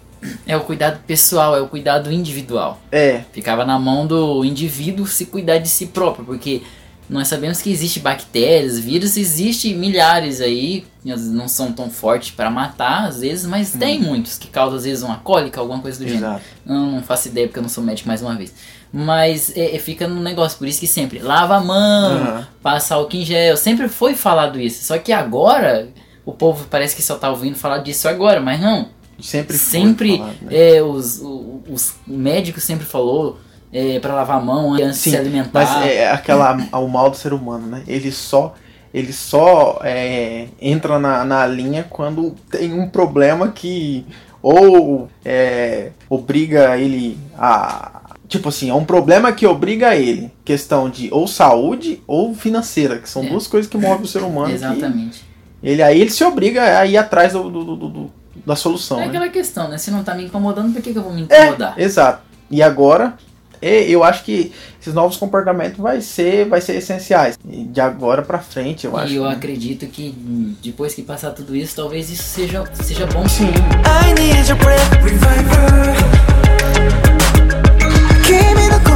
é 0.48 0.56
o 0.56 0.62
cuidado 0.62 1.00
pessoal, 1.06 1.56
é 1.56 1.62
o 1.62 1.68
cuidado 1.68 2.12
individual. 2.12 2.80
É, 2.92 3.22
Ficava 3.34 3.66
na 3.66 3.78
mão 3.78 4.08
do 4.08 4.44
indivíduo 4.46 5.06
se 5.06 5.26
cuidar 5.26 5.58
de 5.58 5.68
si 5.68 5.88
próprio, 5.88 6.26
porque 6.26 6.62
nós 7.10 7.28
sabemos 7.28 7.62
que 7.62 7.70
existe 7.70 8.00
bactérias, 8.00 8.80
vírus, 8.80 9.18
existe 9.18 9.74
milhares 9.74 10.40
aí, 10.40 10.86
não 11.04 11.48
são 11.48 11.74
tão 11.74 11.90
fortes 11.90 12.32
para 12.32 12.50
matar 12.50 13.08
às 13.10 13.20
vezes, 13.20 13.46
mas 13.46 13.72
tem 13.72 14.00
muitos 14.00 14.38
que 14.38 14.48
causam 14.48 14.78
às 14.78 14.86
vezes 14.86 15.04
uma 15.04 15.18
cólica, 15.18 15.60
alguma 15.60 15.80
coisa 15.82 16.00
do 16.00 16.06
gênero. 16.08 16.26
exato. 16.26 16.44
Não, 16.66 16.92
não 16.94 17.04
faço 17.04 17.28
ideia 17.28 17.48
porque 17.48 17.60
eu 17.60 17.64
não 17.64 17.70
sou 17.70 17.84
médico 17.84 18.08
mais 18.08 18.22
uma 18.22 18.36
vez. 18.36 18.54
Mas 18.94 19.56
é, 19.58 19.76
é, 19.76 19.80
fica 19.80 20.08
no 20.08 20.22
negócio, 20.22 20.58
por 20.58 20.68
isso 20.68 20.80
que 20.80 20.88
sempre 20.88 21.20
lava 21.20 21.56
a 21.58 21.62
mão, 21.62 22.12
Aham. 22.14 22.48
passa 22.62 22.96
álcool 22.96 23.16
em 23.18 23.26
gel. 23.26 23.58
Sempre 23.58 23.88
foi 23.90 24.16
falado 24.16 24.60
isso. 24.60 24.84
Só 24.86 24.98
que 24.98 25.12
agora 25.14 25.90
o 26.26 26.32
povo 26.34 26.66
parece 26.70 26.96
que 26.96 27.02
só 27.02 27.16
tá 27.18 27.30
ouvindo 27.30 27.56
falar 27.56 27.80
disso 27.80 28.08
agora, 28.08 28.40
mas 28.40 28.60
não. 28.60 28.90
Sempre 29.20 29.58
foi 29.58 29.80
Sempre 29.80 30.18
falado, 30.18 30.36
né? 30.42 30.48
é, 30.78 30.82
os, 30.82 31.20
o- 31.22 31.62
os 31.70 31.94
médicos 32.08 32.64
sempre 32.64 32.86
falou 32.86 33.38
é, 33.72 34.00
para 34.00 34.14
lavar 34.16 34.38
a 34.38 34.42
mão 34.42 34.74
antes 34.74 34.88
de 34.88 34.96
Sim, 34.98 35.10
se 35.12 35.18
alimentar. 35.18 35.52
Mas 35.54 35.86
é 35.88 36.10
aquela 36.12 36.58
o 36.74 36.88
mal 36.88 37.10
do 37.10 37.16
ser 37.18 37.32
humano, 37.34 37.68
né? 37.68 37.84
Ele 37.88 38.12
só 38.12 38.56
ele 38.94 39.14
só 39.14 39.80
é, 39.84 40.48
entra 40.60 41.00
na, 41.00 41.24
na 41.24 41.46
linha 41.48 41.86
quando 41.90 42.36
tem 42.50 42.74
um 42.74 42.90
problema 42.90 43.48
que 43.50 44.06
ou 44.42 45.08
é, 45.24 45.92
obriga 46.10 46.78
ele 46.78 47.18
a 47.38 48.02
tipo 48.28 48.50
assim 48.50 48.70
é 48.70 48.74
um 48.74 48.84
problema 48.86 49.32
que 49.32 49.46
obriga 49.46 49.96
ele 49.96 50.32
questão 50.44 50.90
de 50.90 51.10
ou 51.12 51.28
saúde 51.28 52.02
ou 52.08 52.34
financeira 52.34 52.98
que 52.98 53.08
são 53.10 53.24
É. 53.24 53.30
duas 53.30 53.46
coisas 53.48 53.70
que 53.70 53.78
movem 53.78 54.04
o 54.04 54.08
ser 54.08 54.24
humano. 54.24 54.48
que 54.48 54.54
Exatamente. 54.56 55.24
Ele 55.64 55.82
aí 55.82 56.02
ele 56.02 56.10
se 56.10 56.24
obriga 56.24 56.80
a 56.80 56.86
ir 56.86 56.98
atrás 56.98 57.34
do, 57.34 57.50
do, 57.50 57.64
do, 57.64 57.90
do 57.90 58.12
da 58.46 58.56
solução. 58.56 58.98
É 58.98 59.02
né? 59.02 59.08
aquela 59.08 59.30
questão, 59.30 59.68
né? 59.68 59.78
Se 59.78 59.92
não 59.92 60.04
tá 60.04 60.16
me 60.16 60.26
incomodando, 60.26 60.74
por 60.74 60.82
que, 60.82 60.92
que 60.92 60.98
eu 60.98 61.04
vou 61.04 61.14
me 61.14 61.28
é, 61.30 61.44
incomodar? 61.44 61.74
É, 61.78 61.84
exato. 61.84 62.24
E 62.50 62.62
agora, 62.62 63.14
eu 63.62 64.04
acho 64.04 64.24
que 64.24 64.52
esses 64.82 64.94
novos 64.94 65.18
comportamentos 65.18 65.78
vai 65.78 66.02
ser, 66.02 66.48
vai 66.48 66.60
ser 66.60 66.76
essenciais. 66.76 67.38
De 67.44 67.80
agora 67.80 68.22
para 68.22 68.40
frente, 68.40 68.86
eu 68.86 68.94
e 68.94 69.00
acho. 69.00 69.14
E 69.14 69.16
eu 69.18 69.24
né? 69.24 69.32
acredito 69.32 69.86
que 69.86 70.12
depois 70.64 70.94
que 70.94 71.04
passar 71.04 71.32
tudo 71.32 71.56
isso, 71.56 71.76
talvez 71.76 72.10
isso 72.10 72.24
seja, 72.24 72.66
seja 72.74 73.06
bom 73.08 73.28
sim. 73.28 73.46
I 73.46 74.14
need 74.20 74.54
breath, 74.56 74.92
reviver. 75.04 75.92
Give 78.26 78.56
me 78.56 78.70
the. 78.70 78.92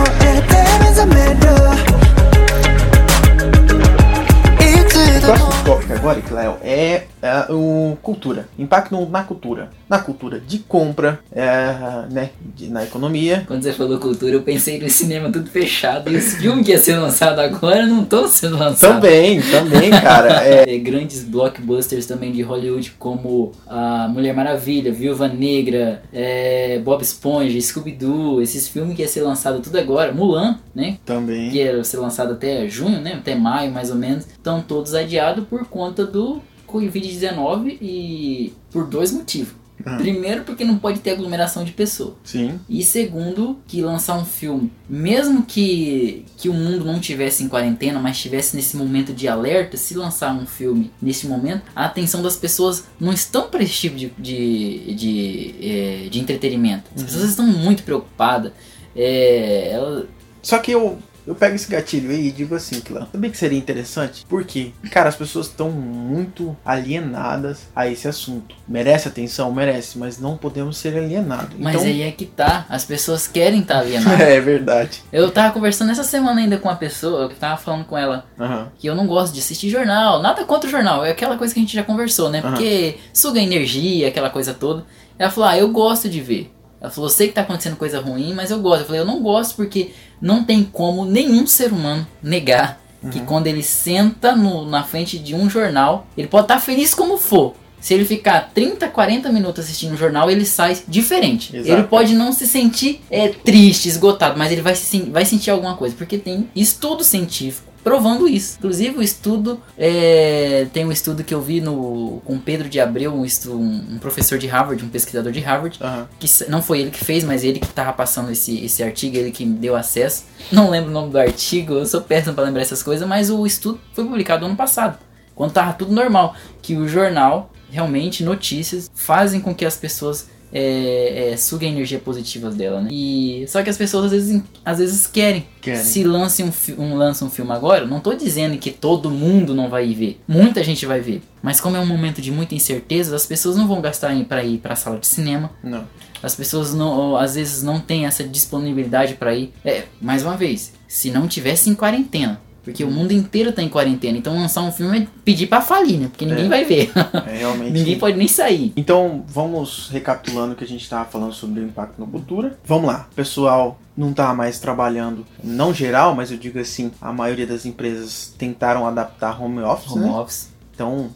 Agora, 6.05 6.21
Cléo, 6.21 6.57
é, 6.63 7.03
é, 7.19 7.45
o 7.51 7.97
cultura. 8.03 8.47
Impacto 8.59 8.95
na 9.09 9.23
cultura. 9.23 9.71
Na 9.89 9.97
cultura 9.99 10.39
de 10.39 10.59
compra, 10.59 11.19
é, 11.31 11.73
né, 12.11 12.29
de- 12.55 12.69
na 12.69 12.83
economia. 12.83 13.43
Quando 13.47 13.63
você 13.63 13.73
falou 13.73 13.97
cultura, 13.97 14.33
eu 14.35 14.43
pensei 14.43 14.79
no 14.79 14.87
cinema 14.87 15.31
tudo 15.31 15.49
fechado 15.49 16.11
e 16.11 16.15
os 16.15 16.33
filmes 16.35 16.63
que 16.65 16.71
ia 16.71 16.77
ser 16.77 16.97
lançado 16.97 17.39
agora 17.39 17.87
não 17.87 18.03
estão 18.03 18.27
sendo 18.27 18.55
lançados. 18.57 18.95
Também, 18.95 19.41
também, 19.41 19.89
cara. 19.89 20.35
É, 20.45 20.75
É, 20.75 20.77
grandes 20.77 21.23
blockbusters 21.23 22.05
também 22.05 22.31
de 22.31 22.41
Hollywood 22.41 22.93
como 22.99 23.51
a 23.67 24.07
Mulher 24.07 24.33
Maravilha, 24.33 24.91
Viúva 24.91 25.27
Negra, 25.27 26.03
é, 26.13 26.79
Bob 26.83 27.01
Esponja, 27.01 27.59
Scooby-Doo, 27.59 28.41
esses 28.41 28.67
filmes 28.67 28.95
que 28.95 29.01
ia 29.01 29.07
ser 29.07 29.21
lançado 29.21 29.59
tudo 29.59 29.77
agora, 29.77 30.11
Mulan, 30.11 30.59
né? 30.73 30.97
também. 31.05 31.49
Que 31.49 31.57
ia 31.57 31.83
ser 31.83 31.97
lançado 31.97 32.33
até 32.33 32.67
junho, 32.67 32.99
né? 33.01 33.13
Até 33.13 33.33
maio 33.35 33.71
mais 33.71 33.89
ou 33.89 33.95
menos, 33.95 34.25
estão 34.25 34.61
todos 34.61 34.93
adiados 34.93 35.45
por 35.47 35.65
conta 35.65 35.94
do 36.03 36.41
Covid-19 36.67 37.77
e 37.81 38.53
por 38.71 38.85
dois 38.87 39.11
motivos. 39.11 39.53
Hum. 39.85 39.97
Primeiro, 39.97 40.43
porque 40.45 40.63
não 40.63 40.77
pode 40.77 40.99
ter 41.01 41.11
aglomeração 41.11 41.63
de 41.65 41.73
pessoas. 41.73 42.13
Sim. 42.23 42.57
E 42.67 42.81
segundo, 42.81 43.59
que 43.67 43.81
lançar 43.81 44.17
um 44.17 44.23
filme, 44.23 44.71
mesmo 44.89 45.43
que, 45.43 46.25
que 46.37 46.47
o 46.47 46.53
mundo 46.53 46.85
não 46.85 46.97
tivesse 46.99 47.43
em 47.43 47.49
quarentena, 47.49 47.99
mas 47.99 48.15
estivesse 48.15 48.55
nesse 48.55 48.77
momento 48.77 49.13
de 49.13 49.27
alerta, 49.27 49.75
se 49.75 49.93
lançar 49.93 50.33
um 50.33 50.45
filme 50.45 50.91
nesse 51.01 51.27
momento, 51.27 51.63
a 51.75 51.85
atenção 51.85 52.23
das 52.23 52.37
pessoas 52.37 52.85
não 52.99 53.11
estão 53.11 53.49
para 53.49 53.61
esse 53.63 53.73
tipo 53.73 53.97
de, 53.97 54.09
de, 54.17 54.93
de, 54.95 55.55
eh, 55.61 56.07
de 56.09 56.19
entretenimento. 56.19 56.85
As 56.95 57.03
pessoas 57.03 57.29
estão 57.31 57.45
muito 57.45 57.83
preocupadas. 57.83 58.53
É, 58.95 59.71
ela- 59.73 60.07
Só 60.41 60.57
que 60.59 60.71
eu, 60.71 60.97
eu 61.25 61.33
pego 61.35 61.55
esse 61.55 61.69
gatilho 61.69 62.11
aí 62.11 62.27
e 62.27 62.31
digo 62.31 62.55
assim, 62.55 62.79
Clã. 62.79 63.07
Sabia 63.11 63.29
que 63.29 63.37
seria 63.37 63.57
interessante? 63.57 64.25
Porque, 64.27 64.71
cara, 64.91 65.09
as 65.09 65.15
pessoas 65.15 65.47
estão 65.47 65.71
muito 65.71 66.55
alienadas 66.63 67.67
a 67.75 67.87
esse 67.87 68.07
assunto. 68.07 68.55
Merece 68.67 69.07
atenção? 69.07 69.51
Merece, 69.51 69.97
mas 69.97 70.19
não 70.19 70.37
podemos 70.37 70.77
ser 70.77 70.97
alienados. 70.97 71.55
mas 71.57 71.75
então, 71.75 71.87
aí 71.87 72.01
é 72.03 72.11
que 72.11 72.25
tá, 72.25 72.65
as 72.69 72.85
pessoas 72.85 73.27
querem 73.27 73.61
estar 73.61 73.79
alienadas. 73.79 74.19
é 74.21 74.39
verdade. 74.39 75.03
Eu 75.11 75.31
tava 75.31 75.53
conversando 75.53 75.91
essa 75.91 76.03
semana 76.03 76.41
ainda 76.41 76.57
com 76.57 76.69
uma 76.69 76.75
pessoa, 76.75 77.23
eu 77.23 77.29
tava 77.29 77.57
falando 77.57 77.85
com 77.85 77.97
ela 77.97 78.25
Aham. 78.39 78.71
que 78.77 78.87
eu 78.87 78.95
não 78.95 79.07
gosto 79.07 79.33
de 79.33 79.39
assistir 79.39 79.69
jornal, 79.69 80.21
nada 80.21 80.43
contra 80.45 80.67
o 80.67 80.71
jornal, 80.71 81.05
é 81.05 81.11
aquela 81.11 81.37
coisa 81.37 81.53
que 81.53 81.59
a 81.59 81.63
gente 81.63 81.75
já 81.75 81.83
conversou, 81.83 82.29
né? 82.29 82.41
Porque 82.41 82.97
suga 83.13 83.39
energia, 83.39 84.07
aquela 84.07 84.29
coisa 84.29 84.53
toda. 84.53 84.85
Ela 85.17 85.31
falou, 85.31 85.49
ah, 85.49 85.57
eu 85.57 85.69
gosto 85.69 86.09
de 86.09 86.19
ver. 86.21 86.54
Ela 86.81 86.91
falou, 86.91 87.09
sei 87.09 87.27
que 87.29 87.33
tá 87.33 87.41
acontecendo 87.41 87.75
coisa 87.75 87.99
ruim, 87.99 88.33
mas 88.33 88.51
eu 88.51 88.59
gosto. 88.59 88.81
Eu 88.81 88.85
falei, 88.85 89.01
eu 89.01 89.05
não 89.05 89.21
gosto 89.21 89.55
porque 89.55 89.91
não 90.21 90.43
tem 90.43 90.63
como 90.63 91.05
nenhum 91.05 91.47
ser 91.47 91.71
humano 91.71 92.05
negar 92.21 92.81
que 93.11 93.19
quando 93.21 93.45
ele 93.45 93.61
senta 93.61 94.35
no- 94.35 94.65
na 94.65 94.83
frente 94.83 95.19
de 95.19 95.35
um 95.35 95.47
jornal, 95.49 96.07
ele 96.17 96.27
pode 96.27 96.45
estar 96.45 96.59
feliz 96.59 96.93
como 96.93 97.17
for. 97.17 97.53
Se 97.79 97.93
ele 97.93 98.03
ficar 98.03 98.49
30, 98.51 98.87
40 98.87 99.31
minutos 99.31 99.63
assistindo 99.63 99.93
o 99.93 99.97
jornal, 99.97 100.29
ele 100.31 100.43
sai 100.43 100.75
diferente. 100.87 101.55
Exato. 101.55 101.71
Ele 101.71 101.83
pode 101.87 102.15
não 102.15 102.31
se 102.31 102.47
sentir 102.47 103.01
é, 103.11 103.27
triste, 103.29 103.87
esgotado, 103.87 104.39
mas 104.39 104.51
ele 104.51 104.61
vai, 104.61 104.73
se, 104.73 105.01
vai 105.03 105.23
sentir 105.23 105.51
alguma 105.51 105.75
coisa, 105.75 105.93
porque 105.95 106.17
tem 106.17 106.49
estudo 106.55 107.03
científico 107.03 107.71
provando 107.85 108.27
isso. 108.27 108.55
Inclusive 108.57 108.97
o 108.97 109.01
estudo 109.03 109.61
é, 109.77 110.65
tem 110.73 110.83
um 110.83 110.91
estudo 110.91 111.23
que 111.23 111.33
eu 111.33 111.39
vi 111.41 111.61
no 111.61 112.19
com 112.25 112.37
Pedro 112.39 112.67
de 112.67 112.79
Abreu, 112.79 113.13
um, 113.13 113.23
um- 113.53 113.97
professor 113.99 114.37
de 114.39 114.47
Harvard, 114.47 114.83
um 114.83 114.89
pesquisador 114.89 115.31
de 115.31 115.39
Harvard, 115.39 115.77
Aham. 115.81 116.09
que 116.19 116.27
não 116.49 116.61
foi 116.63 116.79
ele 116.81 116.89
que 116.91 117.03
fez, 117.05 117.23
mas 117.23 117.43
ele 117.43 117.59
que 117.59 117.67
tava 117.67 117.93
passando 117.93 118.31
esse, 118.31 118.65
esse 118.65 118.81
artigo, 118.83 119.15
ele 119.15 119.29
que 119.31 119.45
me 119.45 119.55
deu 119.55 119.75
acesso. 119.75 120.23
Não 120.51 120.69
lembro 120.69 120.89
o 120.89 120.93
nome 120.93 121.11
do 121.11 121.19
artigo, 121.19 121.73
eu 121.75 121.85
sou 121.85 122.01
péssimo 122.01 122.33
para 122.33 122.45
lembrar 122.45 122.63
essas 122.63 122.81
coisas, 122.81 123.07
mas 123.07 123.29
o 123.29 123.45
estudo 123.45 123.79
foi 123.93 124.03
publicado 124.03 124.45
ano 124.45 124.55
passado, 124.55 124.97
quando 125.35 125.51
tava 125.53 125.71
tudo 125.73 125.93
normal, 125.93 126.35
que 126.63 126.75
o 126.75 126.87
jornal 126.89 127.51
realmente 127.69 128.23
notícias 128.23 128.89
fazem 128.95 129.39
com 129.39 129.53
que 129.53 129.63
as 129.65 129.77
pessoas 129.77 130.27
é, 130.57 131.31
é, 131.33 131.37
suguem 131.37 131.69
a 131.69 131.71
energia 131.73 131.99
positiva 131.99 132.49
dela, 132.49 132.79
né? 132.79 132.87
E 132.89 133.45
só 133.49 133.61
que 133.61 133.69
as 133.69 133.77
pessoas 133.77 134.05
às 134.05 134.11
vezes, 134.11 134.41
às 134.63 134.77
vezes 134.77 135.05
querem. 135.05 135.45
Querem. 135.59 135.83
Se 135.83 136.01
lance 136.05 136.41
um, 136.41 136.51
um, 136.81 136.95
lança 136.95 137.25
um 137.25 137.29
filme 137.29 137.51
agora, 137.51 137.85
não 137.85 137.99
tô 137.99 138.13
dizendo 138.13 138.57
que 138.57 138.71
todo 138.71 139.11
mundo 139.11 139.53
não 139.53 139.69
vai 139.69 139.93
ver. 139.93 140.21
Muita 140.25 140.63
gente 140.63 140.85
vai 140.85 141.01
ver. 141.01 141.21
Mas 141.43 141.59
como 141.59 141.75
é 141.75 141.79
um 141.79 141.85
momento 141.85 142.21
de 142.21 142.31
muita 142.31 142.55
incerteza, 142.55 143.13
as 143.13 143.25
pessoas 143.25 143.57
não 143.57 143.67
vão 143.67 143.81
gastar 143.81 144.15
pra 144.23 144.45
ir 144.45 144.59
pra 144.59 144.77
sala 144.77 144.97
de 144.97 145.07
cinema. 145.07 145.51
Não. 145.61 145.85
As 146.23 146.33
pessoas 146.33 146.73
não, 146.73 147.17
às 147.17 147.35
vezes 147.35 147.61
não 147.61 147.79
têm 147.79 148.05
essa 148.05 148.23
disponibilidade 148.23 149.15
pra 149.15 149.35
ir. 149.35 149.51
É, 149.63 149.83
mais 150.01 150.23
uma 150.23 150.37
vez, 150.37 150.71
se 150.87 151.11
não 151.11 151.27
tivesse 151.27 151.69
em 151.69 151.75
quarentena, 151.75 152.41
porque 152.65 152.83
o 152.83 152.91
mundo 152.91 153.13
inteiro 153.13 153.53
tá 153.53 153.61
em 153.63 153.69
quarentena, 153.69 154.17
então 154.17 154.35
lançar 154.35 154.61
um 154.63 154.71
filme 154.71 154.99
é 155.03 155.07
pedir 155.23 155.47
pra 155.47 155.61
falir, 155.61 155.97
né? 155.99 156.07
Porque 156.09 156.25
ninguém 156.25 156.45
É. 156.45 156.49
vai 156.49 156.65
ver. 156.65 156.91
É 157.27 157.37
realmente. 157.39 157.71
ninguém 157.71 157.97
pode 157.97 158.17
nem 158.17 158.27
sair. 158.27 158.73
Então, 158.75 159.23
vamos 159.27 159.87
recapitulando 159.89 160.53
o 160.53 160.55
que 160.57 160.63
a 160.63 160.67
gente 160.67 160.81
estava 160.83 161.05
falando 161.05 161.31
sobre 161.33 161.61
o 161.61 161.63
impacto 161.63 161.99
na 162.01 162.07
cultura. 162.07 162.57
Vamos 162.65 162.87
lá, 162.87 163.07
o 163.11 163.15
pessoal 163.15 163.79
não 163.95 164.11
tá 164.11 164.33
mais 164.33 164.59
trabalhando, 164.59 165.25
não 165.41 165.73
geral, 165.73 166.13
mas 166.13 166.29
eu 166.31 166.37
digo 166.37 166.59
assim, 166.59 166.91
a 166.99 167.13
maioria 167.13 167.47
das 167.47 167.65
empresas 167.65 168.33
tentaram 168.37 168.85
adaptar 168.85 169.41
home 169.41 169.59
office, 169.61 169.91
Home 169.91 170.05
né? 170.05 170.11
office. 170.11 170.49
Então, 170.73 171.09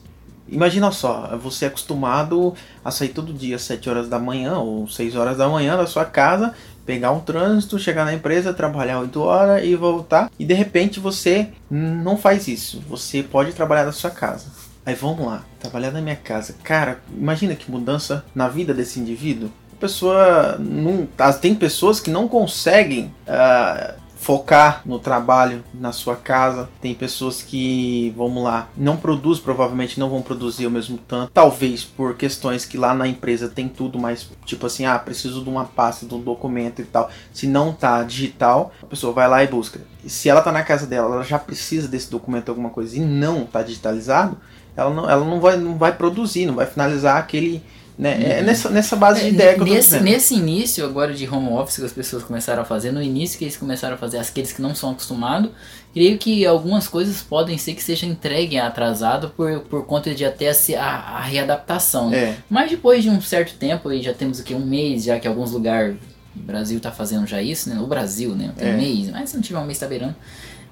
imagina 0.51 0.91
só, 0.91 1.37
você 1.37 1.65
é 1.65 1.67
acostumado 1.67 2.53
a 2.83 2.91
sair 2.91 3.09
todo 3.09 3.33
dia 3.33 3.55
às 3.55 3.63
7 3.63 3.89
horas 3.89 4.09
da 4.09 4.19
manhã 4.19 4.57
ou 4.57 4.87
6 4.87 5.15
horas 5.15 5.37
da 5.37 5.47
manhã 5.47 5.77
da 5.77 5.85
sua 5.85 6.05
casa, 6.05 6.53
pegar 6.85 7.11
um 7.11 7.19
trânsito, 7.19 7.77
chegar 7.77 8.05
na 8.05 8.13
empresa, 8.13 8.53
trabalhar 8.53 8.99
8 8.99 9.21
horas 9.21 9.63
e 9.63 9.75
voltar, 9.75 10.31
e 10.39 10.45
de 10.45 10.53
repente 10.53 10.99
você 10.99 11.49
não 11.69 12.17
faz 12.17 12.47
isso. 12.47 12.81
Você 12.89 13.21
pode 13.21 13.53
trabalhar 13.53 13.85
da 13.85 13.91
sua 13.91 14.09
casa. 14.09 14.47
Aí 14.85 14.95
vamos 14.95 15.25
lá, 15.25 15.43
trabalhar 15.59 15.91
na 15.91 16.01
minha 16.01 16.15
casa. 16.15 16.55
Cara, 16.63 16.99
imagina 17.15 17.53
que 17.53 17.69
mudança 17.69 18.25
na 18.33 18.47
vida 18.47 18.73
desse 18.73 18.99
indivíduo. 18.99 19.51
A 19.71 19.75
pessoa 19.79 20.57
não. 20.57 21.07
Tem 21.39 21.53
pessoas 21.53 21.99
que 21.99 22.09
não 22.09 22.27
conseguem 22.27 23.13
ah, 23.27 23.93
focar 24.19 24.81
no 24.85 24.99
trabalho 24.99 25.63
na 25.73 25.91
sua 25.91 26.15
casa. 26.15 26.69
Tem 26.81 26.93
pessoas 26.93 27.41
que, 27.41 28.13
vamos 28.17 28.43
lá, 28.43 28.69
não 28.75 28.97
produzem, 28.97 29.43
provavelmente 29.43 29.99
não 29.99 30.09
vão 30.09 30.21
produzir 30.21 30.67
o 30.67 30.71
mesmo 30.71 30.97
tanto. 30.97 31.31
Talvez 31.33 31.83
por 31.83 32.15
questões 32.15 32.65
que 32.65 32.77
lá 32.77 32.93
na 32.93 33.07
empresa 33.07 33.47
tem 33.47 33.67
tudo, 33.69 33.97
mas 33.97 34.29
tipo 34.45 34.65
assim, 34.65 34.85
ah, 34.85 34.99
preciso 34.99 35.41
de 35.41 35.49
uma 35.49 35.65
pasta, 35.65 36.05
de 36.05 36.13
um 36.13 36.21
documento 36.21 36.81
e 36.81 36.85
tal. 36.85 37.09
Se 37.33 37.47
não 37.47 37.71
tá 37.71 38.03
digital, 38.03 38.73
a 38.83 38.85
pessoa 38.85 39.13
vai 39.13 39.27
lá 39.27 39.43
e 39.43 39.47
busca. 39.47 39.79
E 40.03 40.09
se 40.09 40.29
ela 40.29 40.41
tá 40.41 40.51
na 40.51 40.63
casa 40.63 40.85
dela, 40.85 41.15
ela 41.15 41.23
já 41.23 41.39
precisa 41.39 41.87
desse 41.87 42.11
documento, 42.11 42.49
alguma 42.49 42.69
coisa, 42.69 42.97
e 42.97 42.99
não 42.99 43.45
tá 43.45 43.63
digitalizado, 43.63 44.37
ela 44.75 44.93
não, 44.93 45.09
ela 45.09 45.25
não, 45.25 45.39
vai, 45.39 45.57
não 45.57 45.77
vai 45.77 45.95
produzir, 45.95 46.45
não 46.45 46.55
vai 46.55 46.65
finalizar 46.65 47.17
aquele. 47.17 47.63
Né? 47.99 48.39
É 48.39 48.41
nessa, 48.41 48.69
nessa 48.69 48.95
base 48.95 49.19
de 49.19 49.25
É, 49.25 49.29
ideia 49.31 49.55
que 49.55 49.59
eu 49.59 49.65
tô 49.65 49.73
nesse, 49.73 49.99
nesse 49.99 50.33
início 50.33 50.85
agora 50.85 51.13
de 51.13 51.27
home 51.27 51.49
office 51.49 51.75
que 51.75 51.83
as 51.83 51.91
pessoas 51.91 52.23
começaram 52.23 52.61
a 52.61 52.65
fazer, 52.65 52.93
no 52.93 53.01
início 53.03 53.37
que 53.37 53.43
eles 53.43 53.57
começaram 53.57 53.95
a 53.95 53.97
fazer, 53.97 54.17
aqueles 54.19 54.53
que 54.53 54.61
não 54.61 54.73
são 54.73 54.91
acostumados, 54.91 55.51
creio 55.93 56.17
que 56.17 56.45
algumas 56.45 56.87
coisas 56.87 57.21
podem 57.21 57.57
ser 57.57 57.73
que 57.73 57.83
seja 57.83 58.05
entregue 58.05 58.57
atrasado 58.57 59.33
por, 59.35 59.59
por 59.61 59.85
conta 59.85 60.15
de 60.15 60.23
até 60.23 60.49
a, 60.77 60.81
a, 60.85 61.21
readaptação. 61.23 62.09
né? 62.09 62.17
É, 62.17 62.35
Mas 62.49 62.71
depois 62.71 63.03
de 63.03 63.09
um 63.09 63.19
certo 63.19 63.55
tempo, 63.55 63.89
aí 63.89 64.01
já 64.01 64.13
temos 64.13 64.39
aqui 64.39 64.53
um 64.55 64.65
mês, 64.65 65.03
já 65.03 65.19
que 65.19 65.27
alguns 65.27 65.51
lugares, 65.51 65.97
o 66.33 66.39
Brasil 66.39 66.79
tá 66.79 66.93
fazendo 66.93 67.27
já 67.27 67.41
isso, 67.41 67.69
né? 67.69 67.81
O 67.81 67.85
Brasil, 67.87 68.33
né? 68.33 68.53
Tem 68.57 68.69
É. 68.69 68.73
um 68.75 68.77
mês, 68.77 69.09
mas 69.09 69.29
se 69.31 69.35
não 69.35 69.41
tiver 69.43 69.59
um 69.59 69.65
mês 69.65 69.77
tá 69.77 69.87
beirando. 69.87 70.15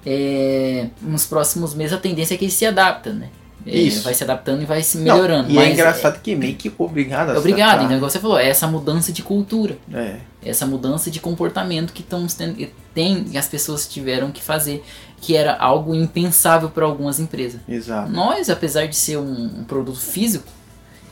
É, 0.06 0.88
nos 1.02 1.26
próximos 1.26 1.74
meses 1.74 1.92
a 1.92 1.98
tendência 1.98 2.36
é 2.36 2.38
que 2.38 2.46
ele 2.46 2.52
se 2.54 2.66
adapta, 2.66 3.12
né? 3.12 3.28
É, 3.68 3.78
Isso. 3.78 4.04
Vai 4.04 4.14
se 4.14 4.24
adaptando 4.24 4.62
e 4.62 4.66
vai 4.66 4.82
se 4.82 4.98
Não, 4.98 5.16
melhorando. 5.16 5.52
e 5.52 5.56
mas 5.56 5.68
é 5.68 5.74
engraçado 5.74 6.22
que 6.22 6.36
meio 6.36 6.56
que 6.56 6.72
obrigado 6.78 7.32
a 7.32 7.34
é, 7.34 7.38
obrigado, 7.38 7.84
então, 7.84 7.98
igual 7.98 8.10
você 8.10 8.20
falou, 8.20 8.40
é 8.40 8.48
essa 8.48 8.66
mudança 8.66 9.12
de 9.12 9.22
cultura, 9.22 9.78
É, 9.94 10.18
essa 10.44 10.66
mudança 10.66 11.12
de 11.12 11.20
comportamento 11.20 11.92
que 11.92 12.04
que 12.04 12.74
tem 12.94 13.26
as 13.38 13.48
pessoas 13.48 13.88
tiveram 13.88 14.32
que 14.32 14.42
fazer, 14.42 14.84
que 15.20 15.36
era 15.36 15.56
algo 15.58 15.94
impensável 15.94 16.70
para 16.70 16.86
algumas 16.86 17.20
empresas. 17.20 17.60
exato. 17.68 18.10
Nós, 18.12 18.50
apesar 18.50 18.88
de 18.88 18.96
ser 18.96 19.18
um, 19.18 19.60
um 19.60 19.64
produto 19.66 20.00
físico 20.00 20.48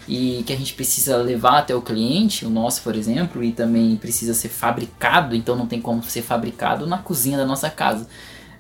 e 0.08 0.44
que 0.46 0.54
a 0.54 0.56
gente 0.56 0.74
precisa 0.74 1.18
levar 1.18 1.60
até 1.60 1.76
o 1.76 1.82
cliente, 1.82 2.46
o 2.46 2.50
nosso, 2.50 2.82
por 2.84 2.96
exemplo, 2.96 3.44
e 3.44 3.52
também 3.52 3.96
precisa 3.98 4.34
ser 4.34 4.50
fabricado, 4.50 5.36
então 5.36 5.56
não 5.56 5.66
tem 5.66 5.82
como 5.82 6.04
ser 6.04 6.22
fabricado 6.22 6.86
na 6.88 7.00
cozinha 7.00 7.38
da 7.38 7.46
nossa 7.46 7.70
casa. 7.70 8.08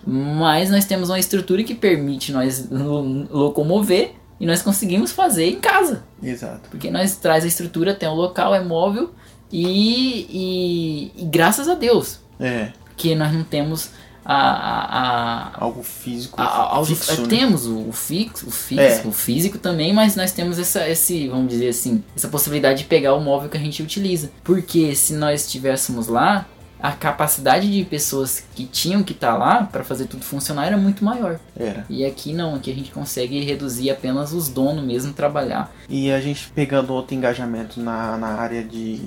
Mas 0.05 0.69
nós 0.69 0.85
temos 0.85 1.09
uma 1.09 1.19
estrutura 1.19 1.63
que 1.63 1.73
permite 1.73 2.31
nós 2.31 2.69
lo- 2.69 3.27
locomover 3.31 4.11
e 4.39 4.45
nós 4.45 4.61
conseguimos 4.61 5.11
fazer 5.11 5.45
em 5.49 5.59
casa. 5.59 6.03
Exato. 6.21 6.69
Porque 6.69 6.91
nós 6.91 7.15
traz 7.15 7.43
a 7.43 7.47
estrutura, 7.47 7.93
tem 7.95 8.07
o 8.07 8.13
local, 8.13 8.53
é 8.53 8.63
móvel 8.63 9.11
e, 9.51 10.27
e, 10.29 11.21
e 11.23 11.25
graças 11.25 11.67
a 11.69 11.75
Deus 11.75 12.19
É, 12.39 12.71
que 12.97 13.15
nós 13.15 13.33
não 13.33 13.43
temos 13.43 13.89
a, 14.23 14.35
a, 14.35 14.99
a, 14.99 15.63
algo 15.63 15.83
físico 15.83 16.35
a- 16.41 16.83
fixo, 16.85 17.21
né? 17.21 17.27
temos 17.27 17.65
o, 17.67 17.89
o 17.89 17.91
fixo, 17.91 18.47
o 18.47 18.51
fixo, 18.51 18.81
É. 18.81 19.01
o 19.05 19.11
físico 19.11 19.57
também, 19.59 19.93
mas 19.93 20.15
nós 20.15 20.31
temos 20.31 20.57
essa, 20.59 20.87
esse, 20.89 21.27
vamos 21.27 21.47
dizer 21.49 21.69
assim, 21.69 22.03
essa 22.15 22.27
possibilidade 22.27 22.79
de 22.79 22.85
pegar 22.85 23.13
o 23.13 23.21
móvel 23.21 23.49
que 23.49 23.57
a 23.57 23.59
gente 23.59 23.81
utiliza. 23.83 24.31
Porque 24.43 24.95
se 24.95 25.13
nós 25.13 25.45
estivéssemos 25.45 26.07
lá, 26.07 26.47
a 26.87 26.91
capacidade 26.91 27.71
de 27.71 27.83
pessoas 27.85 28.43
que 28.53 28.65
tinham 28.65 29.01
que 29.01 29.13
estar 29.13 29.35
lá 29.37 29.63
para 29.63 29.83
fazer 29.83 30.05
tudo 30.05 30.23
funcionar 30.23 30.67
era 30.67 30.77
muito 30.77 31.03
maior. 31.03 31.39
Era. 31.57 31.85
E 31.89 32.05
aqui 32.05 32.31
não, 32.33 32.53
aqui 32.55 32.71
a 32.71 32.75
gente 32.75 32.91
consegue 32.91 33.43
reduzir 33.43 33.89
apenas 33.89 34.33
os 34.33 34.49
donos 34.49 34.83
mesmo 34.83 35.11
trabalhar. 35.13 35.73
E 35.89 36.11
a 36.11 36.19
gente 36.21 36.49
pegando 36.53 36.93
outro 36.93 37.15
engajamento 37.15 37.79
na, 37.79 38.17
na 38.17 38.27
área 38.27 38.63
de 38.63 38.99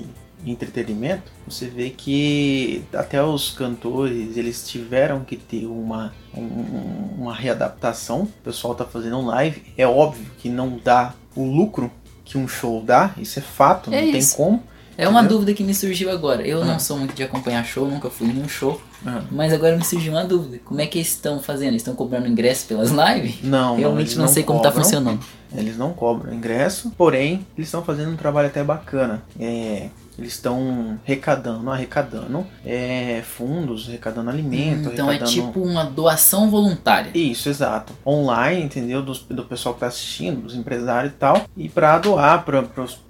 entretenimento, 0.46 1.30
você 1.46 1.66
vê 1.66 1.90
que 1.90 2.82
até 2.92 3.22
os 3.22 3.50
cantores 3.50 4.36
eles 4.36 4.66
tiveram 4.68 5.20
que 5.24 5.36
ter 5.36 5.66
uma, 5.66 6.12
um- 6.34 7.10
uma 7.18 7.34
readaptação. 7.34 8.22
O 8.22 8.26
pessoal 8.44 8.74
tá 8.74 8.84
fazendo 8.84 9.18
um 9.18 9.26
live. 9.26 9.62
É 9.76 9.86
óbvio 9.86 10.26
que 10.38 10.48
não 10.48 10.80
dá 10.82 11.12
o 11.36 11.44
lucro 11.44 11.90
que 12.24 12.36
um 12.36 12.46
show 12.46 12.82
dá, 12.82 13.12
isso 13.18 13.38
é 13.38 13.42
fato, 13.42 13.92
É 13.92 14.00
não 14.02 14.08
isso. 14.18 14.36
tem 14.36 14.44
como. 14.44 14.62
É 15.00 15.08
uma 15.08 15.20
Entendeu? 15.20 15.38
dúvida 15.38 15.54
que 15.56 15.62
me 15.62 15.72
surgiu 15.72 16.10
agora. 16.10 16.42
Eu 16.44 16.60
Ah. 16.60 16.64
não 16.64 16.80
sou 16.80 16.98
muito 16.98 17.14
de 17.14 17.22
acompanhar 17.22 17.64
show, 17.64 17.86
nunca 17.88 18.10
fui 18.10 18.26
em 18.26 18.42
um 18.42 18.48
show. 18.48 18.80
Ah. 19.06 19.22
Mas 19.30 19.52
agora 19.52 19.76
me 19.76 19.84
surgiu 19.84 20.12
uma 20.12 20.24
dúvida. 20.24 20.58
Como 20.64 20.80
é 20.80 20.86
que 20.86 20.98
eles 20.98 21.08
estão 21.08 21.40
fazendo? 21.40 21.68
Eles 21.68 21.82
estão 21.82 21.94
cobrando 21.94 22.26
ingresso 22.26 22.66
pelas 22.66 22.90
lives? 22.90 23.36
Não, 23.44 23.76
Realmente 23.76 24.08
eles 24.08 24.16
não, 24.16 24.26
sei 24.26 24.42
como 24.42 24.60
tá 24.60 24.70
cobram. 24.70 24.84
funcionando. 24.84 25.20
Eles 25.54 25.78
não 25.78 25.92
cobram 25.92 26.34
ingresso, 26.34 26.90
porém, 26.98 27.46
eles 27.56 27.68
estão 27.68 27.82
fazendo 27.82 28.10
um 28.10 28.16
trabalho 28.16 28.48
até 28.48 28.62
bacana. 28.64 29.22
É, 29.38 29.88
eles 30.18 30.32
estão 30.32 30.98
arrecadando, 31.06 31.70
arrecadando 31.70 32.46
é, 32.64 33.22
fundos, 33.24 33.88
arrecadando 33.88 34.28
alimento, 34.30 34.88
então 34.92 35.06
é 35.06 35.10
arrecadando... 35.16 35.30
tipo 35.32 35.60
uma 35.62 35.84
doação 35.84 36.50
voluntária. 36.50 37.10
Isso, 37.14 37.48
exato. 37.48 37.92
Online, 38.04 38.62
entendeu? 38.64 39.00
Dos- 39.02 39.20
do 39.22 39.44
pessoal 39.44 39.74
que 39.74 39.80
tá 39.80 39.86
assistindo, 39.86 40.42
dos 40.42 40.54
empresários 40.56 41.12
e 41.12 41.16
tal. 41.16 41.44
E 41.56 41.68
pra 41.68 41.98
doar 41.98 42.44
para 42.44 42.64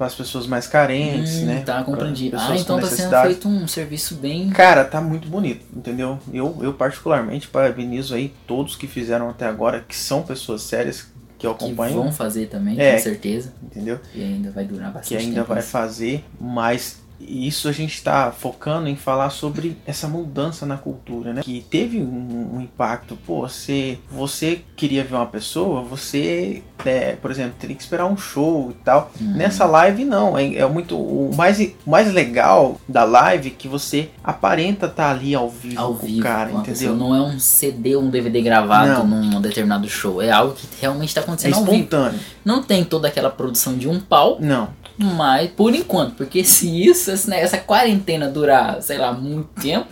as 0.06 0.14
pessoas 0.14 0.46
mais 0.46 0.66
carentes, 0.66 1.36
Hum, 1.38 1.46
né? 1.46 1.62
Tá, 1.64 1.82
compreendi. 1.82 2.30
Ah, 2.34 2.54
então 2.56 2.78
tá 2.78 2.86
sendo 2.86 3.16
feito 3.22 3.48
um 3.48 3.66
serviço 3.66 4.14
bem. 4.16 4.50
Cara, 4.50 4.84
tá 4.84 5.00
muito 5.00 5.28
bonito, 5.28 5.64
entendeu? 5.74 6.18
Eu, 6.32 6.58
eu 6.60 6.74
particularmente 6.74 7.48
parabenizo 7.48 8.14
aí 8.14 8.34
todos 8.46 8.76
que 8.76 8.86
fizeram 8.86 9.30
até 9.30 9.46
agora, 9.46 9.84
que 9.86 9.96
são 9.96 10.22
pessoas 10.22 10.62
sérias 10.62 11.06
que 11.38 11.46
eu 11.46 11.54
Que 11.54 11.64
acompanho, 11.64 11.94
vão 11.94 12.12
fazer 12.12 12.46
também, 12.48 12.78
É. 12.80 12.92
com 12.94 12.98
certeza. 12.98 13.52
entendeu? 13.62 13.98
E 14.14 14.22
ainda 14.22 14.50
vai 14.50 14.64
durar 14.64 14.92
bastante 14.92 15.08
que 15.08 15.16
ainda 15.16 15.40
tempo 15.42 15.54
vai 15.54 15.62
fazer, 15.62 16.24
mas 16.40 16.96
isso 17.20 17.68
a 17.68 17.72
gente 17.72 17.94
está 17.94 18.30
focando 18.30 18.88
em 18.88 18.96
falar 18.96 19.30
sobre 19.30 19.76
essa 19.86 20.06
mudança 20.08 20.64
na 20.64 20.76
cultura, 20.76 21.32
né? 21.32 21.42
Que 21.42 21.64
teve 21.68 21.98
um, 21.98 22.56
um 22.56 22.60
impacto. 22.60 23.16
Pô, 23.26 23.40
você, 23.48 23.98
você 24.10 24.60
queria 24.76 25.04
ver 25.04 25.14
uma 25.14 25.26
pessoa, 25.26 25.82
você, 25.82 26.62
é, 26.84 27.12
por 27.16 27.30
exemplo, 27.30 27.54
teria 27.58 27.74
que 27.76 27.82
esperar 27.82 28.06
um 28.06 28.16
show 28.16 28.70
e 28.70 28.74
tal. 28.84 29.10
Uhum. 29.20 29.32
Nessa 29.36 29.64
live 29.66 30.04
não, 30.04 30.36
é, 30.38 30.54
é 30.56 30.66
muito 30.66 30.96
o 30.96 31.34
mais, 31.34 31.60
mais 31.86 32.12
legal 32.12 32.80
da 32.88 33.04
live 33.04 33.48
é 33.48 33.52
que 33.56 33.68
você 33.68 34.10
aparenta 34.22 34.86
estar 34.86 35.10
ali 35.10 35.34
ao 35.34 35.48
vivo 35.50 35.80
Ao 35.80 35.94
com 35.94 36.06
vivo, 36.06 36.20
o 36.20 36.22
cara, 36.22 36.52
entendeu? 36.52 36.94
Não 36.94 37.14
é 37.14 37.20
um 37.20 37.38
CD 37.38 37.96
ou 37.96 38.02
um 38.02 38.10
DVD 38.10 38.40
gravado 38.42 39.04
Não. 39.04 39.06
num 39.06 39.40
determinado 39.40 39.88
show. 39.88 40.22
É 40.22 40.30
algo 40.30 40.54
que 40.54 40.66
realmente 40.80 41.08
está 41.08 41.20
É 41.20 41.24
acontecendo 41.24 41.54
ao 41.54 41.64
vivo. 41.64 41.74
espontâneo. 41.74 42.20
Não 42.44 42.62
tem 42.62 42.84
toda 42.84 43.08
aquela 43.08 43.28
produção 43.30 43.76
de 43.76 43.88
um 43.88 44.00
pau, 44.00 44.38
Não, 44.40 44.68
mas 44.98 45.50
por 45.50 45.74
enquanto, 45.74 46.14
porque 46.14 46.42
se 46.42 46.84
isso, 46.84 47.10
né, 47.30 47.40
essa 47.40 47.58
quarentena 47.58 48.28
durar, 48.28 48.82
sei 48.82 48.98
lá, 48.98 49.12
muito 49.12 49.48
tempo, 49.60 49.86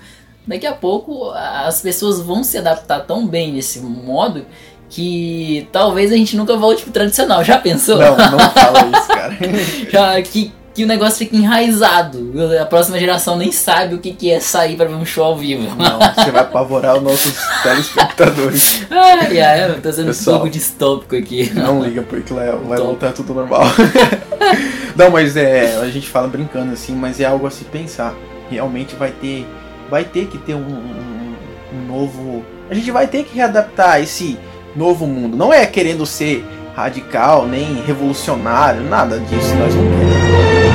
daqui 0.47 0.67
a 0.67 0.73
pouco 0.73 1.31
as 1.31 1.81
pessoas 1.81 2.21
vão 2.21 2.43
se 2.43 2.59
adaptar 2.59 3.01
tão 3.01 3.27
bem 3.27 3.53
nesse 3.53 3.81
modo 3.81 4.45
que 4.89 5.69
talvez 5.73 6.13
a 6.13 6.17
gente 6.17 6.37
nunca 6.37 6.57
volte 6.57 6.83
pro 6.83 6.93
tradicional. 6.93 7.43
Já 7.45 7.59
pensou? 7.59 7.99
não, 7.99 8.17
não 8.17 8.39
fala 8.51 8.79
isso, 8.97 9.09
cara. 9.09 9.37
Já 9.91 10.23
que, 10.23 10.53
que 10.77 10.85
o 10.85 10.87
negócio 10.87 11.19
fica 11.19 11.35
enraizado. 11.35 12.33
A 12.61 12.67
próxima 12.67 12.99
geração 12.99 13.37
nem 13.37 13.51
sabe 13.51 13.95
o 13.95 13.99
que, 13.99 14.13
que 14.13 14.31
é 14.31 14.39
sair 14.41 14.77
pra 14.77 14.85
ver 14.85 14.95
um 14.95 15.07
show 15.07 15.25
ao 15.25 15.37
vivo. 15.37 15.75
Não, 15.75 15.99
você 15.99 16.31
vai 16.31 16.43
apavorar 16.43 16.97
os 16.97 17.03
nossos 17.03 17.35
telespectadores. 17.65 18.83
Ai, 18.91 19.41
ai, 19.41 19.71
eu 19.71 19.81
tô 19.81 19.91
sendo 19.91 20.09
Pessoal. 20.09 20.37
um 20.37 20.41
pouco 20.41 20.53
distópico 20.53 21.17
aqui. 21.17 21.51
Não 21.55 21.83
liga, 21.83 22.03
porque 22.03 22.33
vai, 22.33 22.47
vai 22.51 22.77
Top. 22.77 22.83
voltar 22.83 23.13
tudo 23.13 23.33
normal. 23.35 23.63
Não, 24.95 25.11
mas 25.11 25.37
é. 25.37 25.77
A 25.81 25.89
gente 25.89 26.09
fala 26.09 26.29
brincando 26.29 26.73
assim, 26.73 26.95
mas 26.95 27.21
é 27.21 27.25
algo 27.25 27.47
a 27.47 27.51
se 27.51 27.65
pensar. 27.65 28.15
Realmente 28.51 28.95
vai 28.95 29.11
ter. 29.11 29.47
Vai 29.91 30.05
ter 30.05 30.27
que 30.27 30.37
ter 30.39 30.55
um, 30.55 30.59
um- 30.59 31.35
um 31.75 31.87
novo. 31.87 32.45
A 32.71 32.75
gente 32.75 32.91
vai 32.91 33.07
ter 33.07 33.25
que 33.25 33.35
readaptar 33.37 34.01
esse 34.01 34.39
novo 34.75 35.07
mundo. 35.07 35.37
Não 35.37 35.53
é 35.53 35.65
querendo 35.67 36.05
ser 36.07 36.45
radical, 36.75 37.47
nem 37.47 37.83
revolucionário, 37.87 38.83
nada 38.83 39.19
disso. 39.19 39.55
Nós 39.55 39.75
não 39.75 39.83
queremos. 39.85 40.66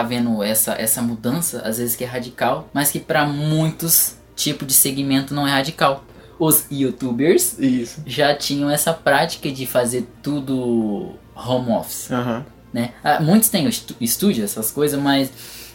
Tá 0.00 0.02
vendo 0.02 0.42
essa, 0.42 0.72
essa 0.72 1.02
mudança, 1.02 1.60
às 1.64 1.78
vezes 1.78 1.94
que 1.94 2.04
é 2.04 2.06
radical, 2.06 2.68
mas 2.72 2.90
que 2.90 2.98
pra 2.98 3.26
muitos 3.26 4.16
tipos 4.34 4.66
de 4.66 4.72
segmento 4.72 5.34
não 5.34 5.46
é 5.46 5.50
radical. 5.50 6.04
Os 6.38 6.64
youtubers 6.70 7.58
Isso. 7.58 8.02
já 8.06 8.34
tinham 8.34 8.70
essa 8.70 8.94
prática 8.94 9.50
de 9.50 9.66
fazer 9.66 10.08
tudo 10.22 11.12
home 11.34 11.70
office, 11.70 12.10
Aham. 12.10 12.46
né? 12.72 12.92
Ah, 13.04 13.20
muitos 13.20 13.50
têm 13.50 13.68
estúdio, 14.00 14.42
essas 14.42 14.70
coisas, 14.70 14.98
mas 14.98 15.30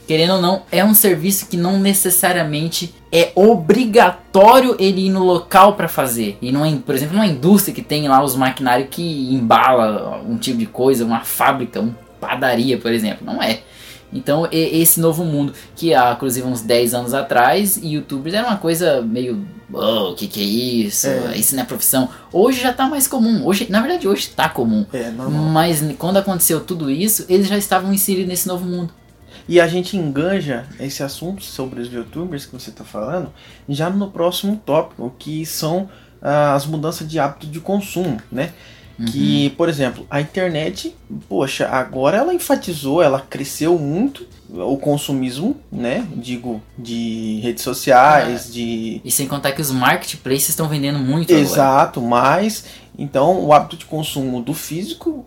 querendo 0.08 0.34
ou 0.34 0.42
não, 0.42 0.64
é 0.72 0.84
um 0.84 0.96
serviço 0.96 1.48
que 1.48 1.58
não 1.58 1.80
necessariamente 1.80 2.96
é 3.12 3.32
obrigatório 3.36 4.76
ele 4.80 5.06
ir 5.06 5.10
no 5.10 5.24
local 5.24 5.74
pra 5.76 5.88
fazer. 5.88 6.38
E 6.42 6.52
não 6.52 6.66
é, 6.66 6.76
por 6.84 6.96
exemplo, 6.96 7.16
numa 7.16 7.28
indústria 7.28 7.76
que 7.76 7.82
tem 7.84 8.08
lá 8.08 8.24
os 8.24 8.36
maquinários 8.36 8.88
que 8.90 9.34
embala 9.34 10.20
um 10.28 10.38
tipo 10.38 10.58
de 10.58 10.66
coisa, 10.66 11.06
uma 11.06 11.22
fábrica, 11.22 11.80
uma 11.80 11.96
padaria, 12.20 12.80
por 12.80 12.92
exemplo, 12.92 13.24
não 13.24 13.42
é. 13.42 13.62
Então, 14.16 14.48
esse 14.52 15.00
novo 15.00 15.26
mundo, 15.26 15.54
que 15.76 15.94
há, 15.94 16.14
inclusive, 16.14 16.48
uns 16.48 16.62
10 16.62 16.94
anos 16.94 17.14
atrás, 17.14 17.78
youtubers 17.84 18.34
era 18.34 18.48
uma 18.48 18.58
coisa 18.58 19.02
meio. 19.02 19.46
Oh, 19.74 20.12
o 20.12 20.16
que, 20.16 20.28
que 20.28 20.40
é 20.40 20.44
isso? 20.44 21.08
É. 21.08 21.36
Isso 21.36 21.54
não 21.54 21.64
é 21.64 21.66
profissão. 21.66 22.10
Hoje 22.32 22.62
já 22.62 22.72
tá 22.72 22.88
mais 22.88 23.08
comum. 23.08 23.46
Hoje, 23.46 23.68
na 23.70 23.82
verdade, 23.82 24.08
hoje 24.08 24.30
tá 24.30 24.48
comum. 24.48 24.86
É. 24.94 25.12
Mas 25.52 25.84
quando 25.98 26.18
aconteceu 26.18 26.62
tudo 26.62 26.90
isso, 26.90 27.26
eles 27.28 27.48
já 27.48 27.58
estavam 27.58 27.94
inseridos 27.94 28.30
nesse 28.30 28.48
novo 28.48 28.64
mundo. 28.66 28.94
E 29.48 29.60
a 29.60 29.68
gente 29.68 29.98
enganja 29.98 30.66
esse 30.80 31.04
assunto 31.04 31.44
sobre 31.44 31.82
os 31.82 31.92
youtubers 31.92 32.46
que 32.46 32.54
você 32.54 32.70
está 32.70 32.84
falando 32.84 33.32
já 33.68 33.90
no 33.90 34.10
próximo 34.10 34.60
tópico, 34.66 35.14
que 35.20 35.46
são 35.46 35.90
ah, 36.22 36.56
as 36.56 36.66
mudanças 36.66 37.08
de 37.08 37.20
hábito 37.20 37.46
de 37.48 37.60
consumo, 37.60 38.18
né? 38.32 38.54
Que, 39.12 39.50
por 39.52 39.68
exemplo, 39.68 40.06
a 40.10 40.22
internet, 40.22 40.96
poxa, 41.28 41.68
agora 41.68 42.18
ela 42.18 42.34
enfatizou, 42.34 43.02
ela 43.02 43.20
cresceu 43.20 43.78
muito 43.78 44.26
o 44.50 44.78
consumismo, 44.78 45.58
né? 45.70 46.08
Digo, 46.16 46.62
de 46.78 47.40
redes 47.42 47.64
sociais, 47.64 48.54
de. 48.54 49.02
E 49.04 49.12
sem 49.12 49.28
contar 49.28 49.52
que 49.52 49.62
os 49.62 49.72
marketplaces 49.72 50.50
estão 50.50 50.70
vendendo 50.70 51.00
muito 51.00 51.34
agora. 51.34 51.46
Exato, 51.46 52.02
mas 52.02 52.66
então 52.98 53.44
o 53.44 53.52
hábito 53.52 53.76
de 53.76 53.86
consumo 53.86 54.42
do 54.42 54.54
físico 54.54 55.26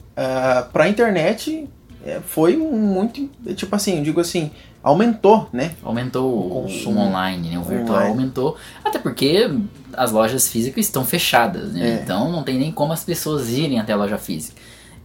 para 0.73 0.85
a 0.85 0.89
internet 0.89 1.69
é, 2.05 2.21
foi 2.25 2.57
muito. 2.57 3.29
Tipo 3.55 3.77
assim, 3.77 3.99
eu 3.99 4.05
digo 4.05 4.21
assim, 4.21 4.51
aumentou, 4.83 5.49
né? 5.53 5.73
Aumentou 5.83 6.47
O 6.47 6.63
consumo 6.63 7.01
online, 7.01 7.51
né? 7.51 7.59
O 7.59 7.63
virtual 7.63 7.99
online. 7.99 8.11
aumentou. 8.13 8.57
Até 8.83 8.99
porque 8.99 9.51
as 9.93 10.13
lojas 10.13 10.49
físicas 10.49 10.87
estão 10.87 11.05
fechadas, 11.05 11.73
né? 11.73 11.99
É. 11.99 12.03
Então 12.03 12.31
não 12.31 12.43
tem 12.43 12.59
nem 12.59 12.73
como 12.73 12.93
as 12.93 13.05
pessoas 13.05 13.49
irem 13.51 13.79
até 13.79 13.93
a 13.93 13.97
loja 13.97 14.19
física. 14.19 14.57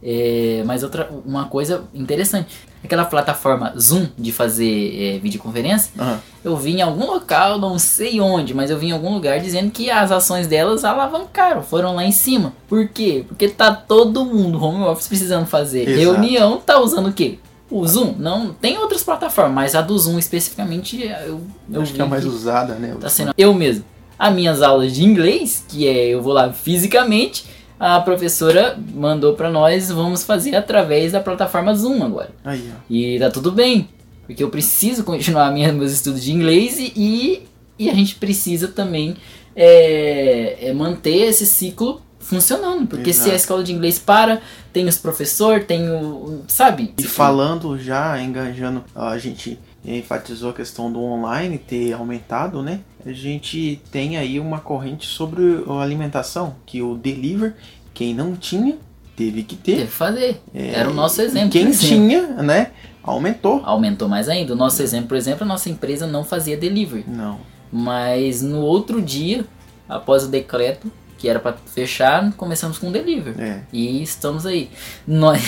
É, 0.06 0.62
mas 0.66 0.82
outra, 0.82 1.08
uma 1.24 1.46
coisa 1.46 1.84
interessante, 1.94 2.54
aquela 2.84 3.06
plataforma 3.06 3.72
Zoom 3.78 4.06
de 4.18 4.32
fazer 4.32 5.16
é, 5.16 5.18
videoconferência, 5.18 5.90
Aham. 5.98 6.20
eu 6.44 6.54
vi 6.58 6.72
em 6.72 6.82
algum 6.82 7.06
local, 7.06 7.58
não 7.58 7.78
sei 7.78 8.20
onde, 8.20 8.52
mas 8.52 8.68
eu 8.68 8.78
vi 8.78 8.88
em 8.88 8.92
algum 8.92 9.14
lugar 9.14 9.40
dizendo 9.40 9.70
que 9.70 9.90
as 9.90 10.12
ações 10.12 10.46
delas 10.46 10.84
alavancaram, 10.84 11.62
foram 11.62 11.94
lá 11.94 12.04
em 12.04 12.12
cima. 12.12 12.52
Por 12.68 12.86
quê? 12.88 13.24
Porque 13.26 13.48
tá 13.48 13.74
todo 13.74 14.26
mundo 14.26 14.62
home 14.62 14.84
office 14.84 15.08
precisando 15.08 15.46
fazer 15.46 15.88
Exato. 15.88 15.98
reunião, 15.98 16.60
tá 16.60 16.78
usando 16.78 17.08
o 17.08 17.12
quê? 17.12 17.38
O 17.70 17.86
Zoom? 17.86 18.14
Não, 18.18 18.52
tem 18.52 18.76
outras 18.76 19.02
plataformas, 19.02 19.54
mas 19.54 19.74
a 19.74 19.80
do 19.80 19.98
Zoom 19.98 20.18
especificamente 20.18 21.02
eu, 21.02 21.40
eu 21.72 21.80
Acho 21.80 21.94
que 21.94 22.00
é 22.00 22.04
a 22.04 22.06
mais 22.06 22.22
que 22.22 22.28
usada, 22.28 22.74
né? 22.74 22.94
tá 23.00 23.08
sendo 23.08 23.32
eu 23.38 23.54
mesmo. 23.54 23.86
As 24.18 24.34
minhas 24.34 24.62
aulas 24.62 24.92
de 24.94 25.04
inglês, 25.04 25.64
que 25.68 25.86
é 25.88 26.08
eu 26.08 26.22
vou 26.22 26.32
lá 26.32 26.52
fisicamente, 26.52 27.44
a 27.78 28.00
professora 28.00 28.78
mandou 28.94 29.34
pra 29.34 29.50
nós, 29.50 29.90
vamos 29.90 30.22
fazer 30.22 30.54
através 30.54 31.12
da 31.12 31.20
plataforma 31.20 31.74
Zoom 31.74 32.02
agora. 32.04 32.30
Aí, 32.44 32.70
ó. 32.72 32.76
E 32.88 33.18
tá 33.18 33.30
tudo 33.30 33.50
bem, 33.50 33.88
porque 34.26 34.42
eu 34.42 34.48
preciso 34.50 35.02
continuar 35.04 35.50
minha, 35.52 35.72
meus 35.72 35.92
estudos 35.92 36.22
de 36.22 36.32
inglês 36.32 36.78
e- 36.78 37.42
e, 37.78 37.90
a 37.90 37.94
gente 37.94 38.14
precisa 38.14 38.68
também 38.68 39.16
é, 39.56 40.68
é 40.68 40.72
manter 40.72 41.28
esse 41.28 41.44
ciclo 41.46 42.00
funcionando. 42.20 42.86
Porque 42.86 43.12
se 43.12 43.20
a 43.20 43.24
Exato. 43.24 43.36
escola 43.36 43.64
de 43.64 43.72
inglês 43.72 43.98
para, 43.98 44.40
tem 44.72 44.86
os 44.86 44.96
professores, 44.96 45.66
tem 45.66 45.90
o. 45.90 46.42
Sabe? 46.48 46.94
E 46.98 47.02
falando 47.02 47.78
já, 47.78 48.20
enganjando, 48.20 48.84
a 48.94 49.18
gente 49.18 49.58
enfatizou 49.86 50.50
a 50.50 50.52
questão 50.52 50.90
do 50.90 51.00
online 51.00 51.58
ter 51.58 51.92
aumentado, 51.92 52.62
né? 52.62 52.80
A 53.04 53.12
gente 53.12 53.80
tem 53.90 54.16
aí 54.16 54.40
uma 54.40 54.58
corrente 54.60 55.06
sobre 55.06 55.62
a 55.68 55.80
alimentação, 55.80 56.56
que 56.64 56.80
o 56.80 56.94
deliver, 56.94 57.54
quem 57.92 58.14
não 58.14 58.34
tinha, 58.34 58.78
teve 59.14 59.42
que 59.42 59.56
ter. 59.56 59.72
Teve 59.72 59.86
que 59.86 59.92
fazer. 59.92 60.40
É, 60.54 60.70
Era 60.74 60.90
o 60.90 60.94
nosso 60.94 61.20
exemplo. 61.20 61.50
Quem 61.50 61.70
tinha, 61.70 62.26
né? 62.42 62.70
Aumentou. 63.02 63.60
Aumentou 63.64 64.08
mais 64.08 64.28
ainda. 64.28 64.54
O 64.54 64.56
nosso 64.56 64.82
exemplo, 64.82 65.08
por 65.08 65.16
exemplo, 65.16 65.44
a 65.44 65.46
nossa 65.46 65.68
empresa 65.68 66.06
não 66.06 66.24
fazia 66.24 66.56
delivery. 66.56 67.04
Não. 67.06 67.38
Mas 67.70 68.40
no 68.40 68.60
outro 68.60 69.02
dia, 69.02 69.44
após 69.86 70.24
o 70.24 70.28
decreto, 70.28 70.90
que 71.18 71.28
era 71.28 71.38
pra 71.38 71.52
fechar, 71.52 72.32
começamos 72.32 72.78
com 72.78 72.90
delivery. 72.90 73.40
É. 73.40 73.60
E 73.72 74.02
estamos 74.02 74.46
aí. 74.46 74.70
Nós. 75.06 75.42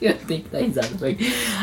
Eu 0.00 0.14
tenho 0.14 0.40
que 0.42 0.48
dar 0.50 0.58
risada, 0.60 0.88
velho. 1.00 1.16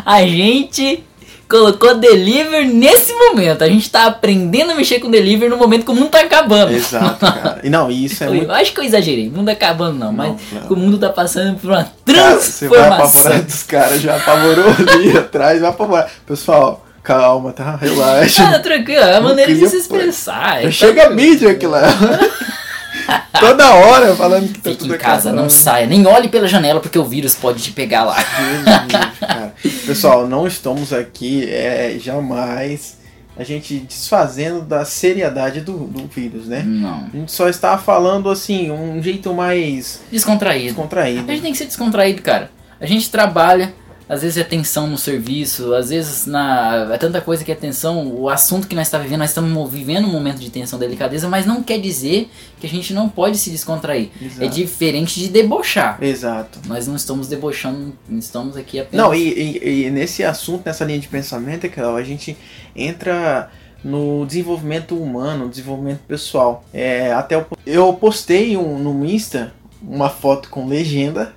A 0.06 0.22
gente 0.26 1.04
colocou 1.48 1.96
delivery 1.96 2.66
nesse 2.68 3.14
momento. 3.14 3.64
A 3.64 3.68
gente 3.70 3.90
tá 3.90 4.08
aprendendo 4.08 4.72
a 4.72 4.76
mexer 4.76 5.00
com 5.00 5.10
delivery 5.12 5.50
no 5.50 5.58
momento 5.58 5.86
que 5.86 5.92
o 5.92 5.96
mundo 5.96 6.10
tá 6.10 6.20
acabando. 6.22 6.74
Exato, 6.74 7.20
cara. 7.20 7.62
E 7.64 7.70
não, 7.70 7.90
isso 7.92 8.24
é 8.24 8.28
Eu 8.28 8.34
muito. 8.34 8.52
acho 8.52 8.74
que 8.74 8.80
eu 8.80 8.84
exagerei. 8.84 9.28
O 9.28 9.32
mundo 9.32 9.50
acabando 9.50 9.98
não, 10.00 10.12
mas 10.12 10.34
não. 10.52 10.68
o 10.70 10.76
mundo 10.76 10.98
tá 10.98 11.10
passando 11.10 11.58
por 11.60 11.70
uma 11.72 11.88
Cara, 12.06 12.36
você 12.38 12.68
vai 12.68 12.80
apavorar 12.80 13.12
transformação. 13.12 13.42
dos 13.46 13.64
caras, 13.64 14.02
já 14.02 14.16
apavorou 14.18 14.66
ali 14.90 15.16
atrás, 15.18 15.62
vai 15.62 15.70
apavorar. 15.70 16.10
Pessoal, 16.26 16.86
calma, 17.04 17.52
tá? 17.54 17.76
Relaxa. 17.76 18.44
Ah, 18.56 18.60
tranquilo, 18.60 19.02
é 19.04 19.14
a 19.16 19.22
Não 19.22 19.30
maneira 19.30 19.54
de 19.54 19.68
se 19.70 19.78
expressar. 19.78 20.66
É 20.66 20.72
chega 20.72 21.06
a 21.06 21.10
mídia 21.12 21.52
aqui 21.52 21.68
lá. 21.68 21.84
Toda 23.40 23.74
hora 23.74 24.16
falando 24.16 24.48
que 24.52 24.60
tá 24.60 24.70
Fique 24.70 24.84
tudo 24.84 24.96
em 24.96 24.98
casa, 24.98 25.30
não 25.30 25.44
acabando. 25.44 25.52
saia. 25.52 25.86
Nem 25.88 26.06
olhe 26.08 26.30
pela 26.30 26.48
janela 26.48 26.80
porque 26.80 26.98
o 26.98 27.04
vírus 27.06 27.36
pode 27.36 27.62
te 27.62 27.72
pegar 27.72 28.04
lá. 28.04 28.16
Deus. 29.62 29.76
Pessoal, 29.86 30.28
não 30.28 30.48
estamos 30.48 30.94
aqui 30.94 31.48
é, 31.50 31.98
jamais 32.00 32.98
a 33.38 33.44
gente 33.44 33.80
desfazendo 33.80 34.62
da 34.62 34.86
seriedade 34.86 35.60
do, 35.60 35.74
do 35.88 36.08
vírus, 36.08 36.48
né? 36.48 36.64
Não. 36.66 37.10
A 37.14 37.18
gente 37.18 37.32
só 37.32 37.50
está 37.50 37.78
falando 37.78 38.30
assim, 38.30 38.72
um 38.72 39.02
jeito 39.04 39.34
mais 39.34 40.00
Descontraído. 40.10 40.68
descontraído. 40.68 41.30
A 41.30 41.34
gente 41.34 41.42
tem 41.42 41.52
que 41.52 41.58
ser 41.58 41.66
descontraído, 41.66 42.22
cara. 42.22 42.50
A 42.80 42.86
gente 42.86 43.10
trabalha, 43.12 43.74
às 44.08 44.22
vezes 44.22 44.38
é 44.38 44.44
tensão 44.44 44.88
no 44.88 44.98
serviço, 44.98 45.74
às 45.74 45.90
vezes 45.90 46.26
na 46.28 46.90
é 46.94 46.98
tanta 46.98 47.20
coisa 47.22 47.44
que 47.44 47.52
é 47.52 47.56
tensão. 47.56 48.08
O 48.08 48.30
assunto 48.30 48.68
que 48.68 48.76
nós 48.76 48.88
estamos 48.88 49.06
vivendo, 49.06 49.20
nós 49.20 49.30
estamos 49.32 49.50
mo- 49.52 49.66
vivendo 49.68 50.06
um 50.08 50.12
momento 50.12 50.40
de 50.40 50.50
tensão, 50.50 50.78
delicadeza, 50.78 51.28
mas 51.28 51.46
não 51.46 51.64
quer 51.64 51.80
dizer 51.80 52.30
que 52.60 52.68
a 52.68 52.70
gente 52.70 52.94
não 52.94 53.10
pode 53.10 53.38
se 53.38 53.50
descontrair. 53.50 54.10
Exato. 54.22 54.44
É 54.44 54.48
diferente 54.48 55.20
de 55.20 55.28
debochar. 55.30 55.98
Exato. 56.02 56.60
Nós 56.68 56.88
não 56.88 56.96
estamos 56.96 57.28
debochando, 57.28 57.94
estamos 58.12 58.56
aqui 58.56 58.80
apenas. 58.80 59.06
Não, 59.06 59.14
e, 59.14 59.28
e- 59.30 59.86
e 59.86 59.90
nesse 59.90 60.24
assunto, 60.24 60.64
nessa 60.66 60.86
linha 60.86 61.00
de 61.00 61.08
pensamento, 61.08 61.66
é 61.66 61.70
que 61.70 61.80
a 61.80 62.04
gente 62.04 62.38
entra 62.76 63.50
no 63.84 64.26
desenvolvimento 64.26 64.96
humano, 64.98 65.48
desenvolvimento 65.50 66.00
pessoal. 66.08 66.64
É, 66.74 67.12
até 67.14 67.36
eu, 67.36 67.46
eu 67.66 67.94
postei 67.94 68.58
um, 68.58 68.78
no 68.80 69.06
Insta 69.06 69.54
uma 69.82 70.10
foto 70.10 70.50
com 70.50 70.68
legenda. 70.68 71.34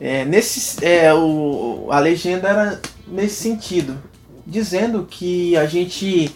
É, 0.00 0.24
nesse, 0.24 0.84
é, 0.84 1.12
o, 1.12 1.88
a 1.90 1.98
legenda 1.98 2.48
era 2.48 2.80
nesse 3.06 3.42
sentido, 3.42 3.98
dizendo 4.46 5.06
que 5.08 5.56
a 5.56 5.66
gente 5.66 6.32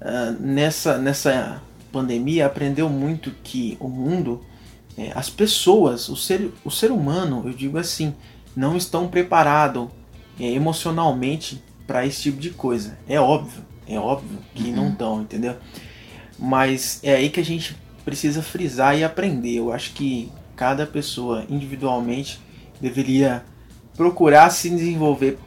ah, 0.00 0.34
nessa, 0.40 0.96
nessa 0.96 1.62
pandemia 1.92 2.46
aprendeu 2.46 2.88
muito 2.88 3.32
que 3.44 3.76
o 3.78 3.88
mundo, 3.88 4.40
é, 4.96 5.12
as 5.14 5.28
pessoas, 5.28 6.08
o 6.08 6.16
ser, 6.16 6.50
o 6.64 6.70
ser 6.70 6.90
humano, 6.90 7.42
eu 7.44 7.52
digo 7.52 7.76
assim, 7.76 8.14
não 8.56 8.76
estão 8.76 9.08
preparados 9.08 9.88
é, 10.38 10.44
emocionalmente 10.44 11.62
para 11.86 12.06
esse 12.06 12.22
tipo 12.22 12.40
de 12.40 12.50
coisa. 12.50 12.98
É 13.06 13.20
óbvio, 13.20 13.62
é 13.86 13.98
óbvio 13.98 14.38
que 14.54 14.70
não 14.70 14.88
estão, 14.88 15.20
entendeu? 15.20 15.56
Mas 16.38 17.00
é 17.02 17.16
aí 17.16 17.28
que 17.28 17.40
a 17.40 17.44
gente 17.44 17.76
precisa 18.04 18.42
frisar 18.42 18.96
e 18.98 19.04
aprender. 19.04 19.56
Eu 19.56 19.70
acho 19.70 19.92
que 19.92 20.32
cada 20.56 20.86
pessoa 20.86 21.44
individualmente 21.50 22.40
deveria 22.80 23.44
procurar 23.96 24.50
se 24.50 24.70
desenvolver, 24.70 25.38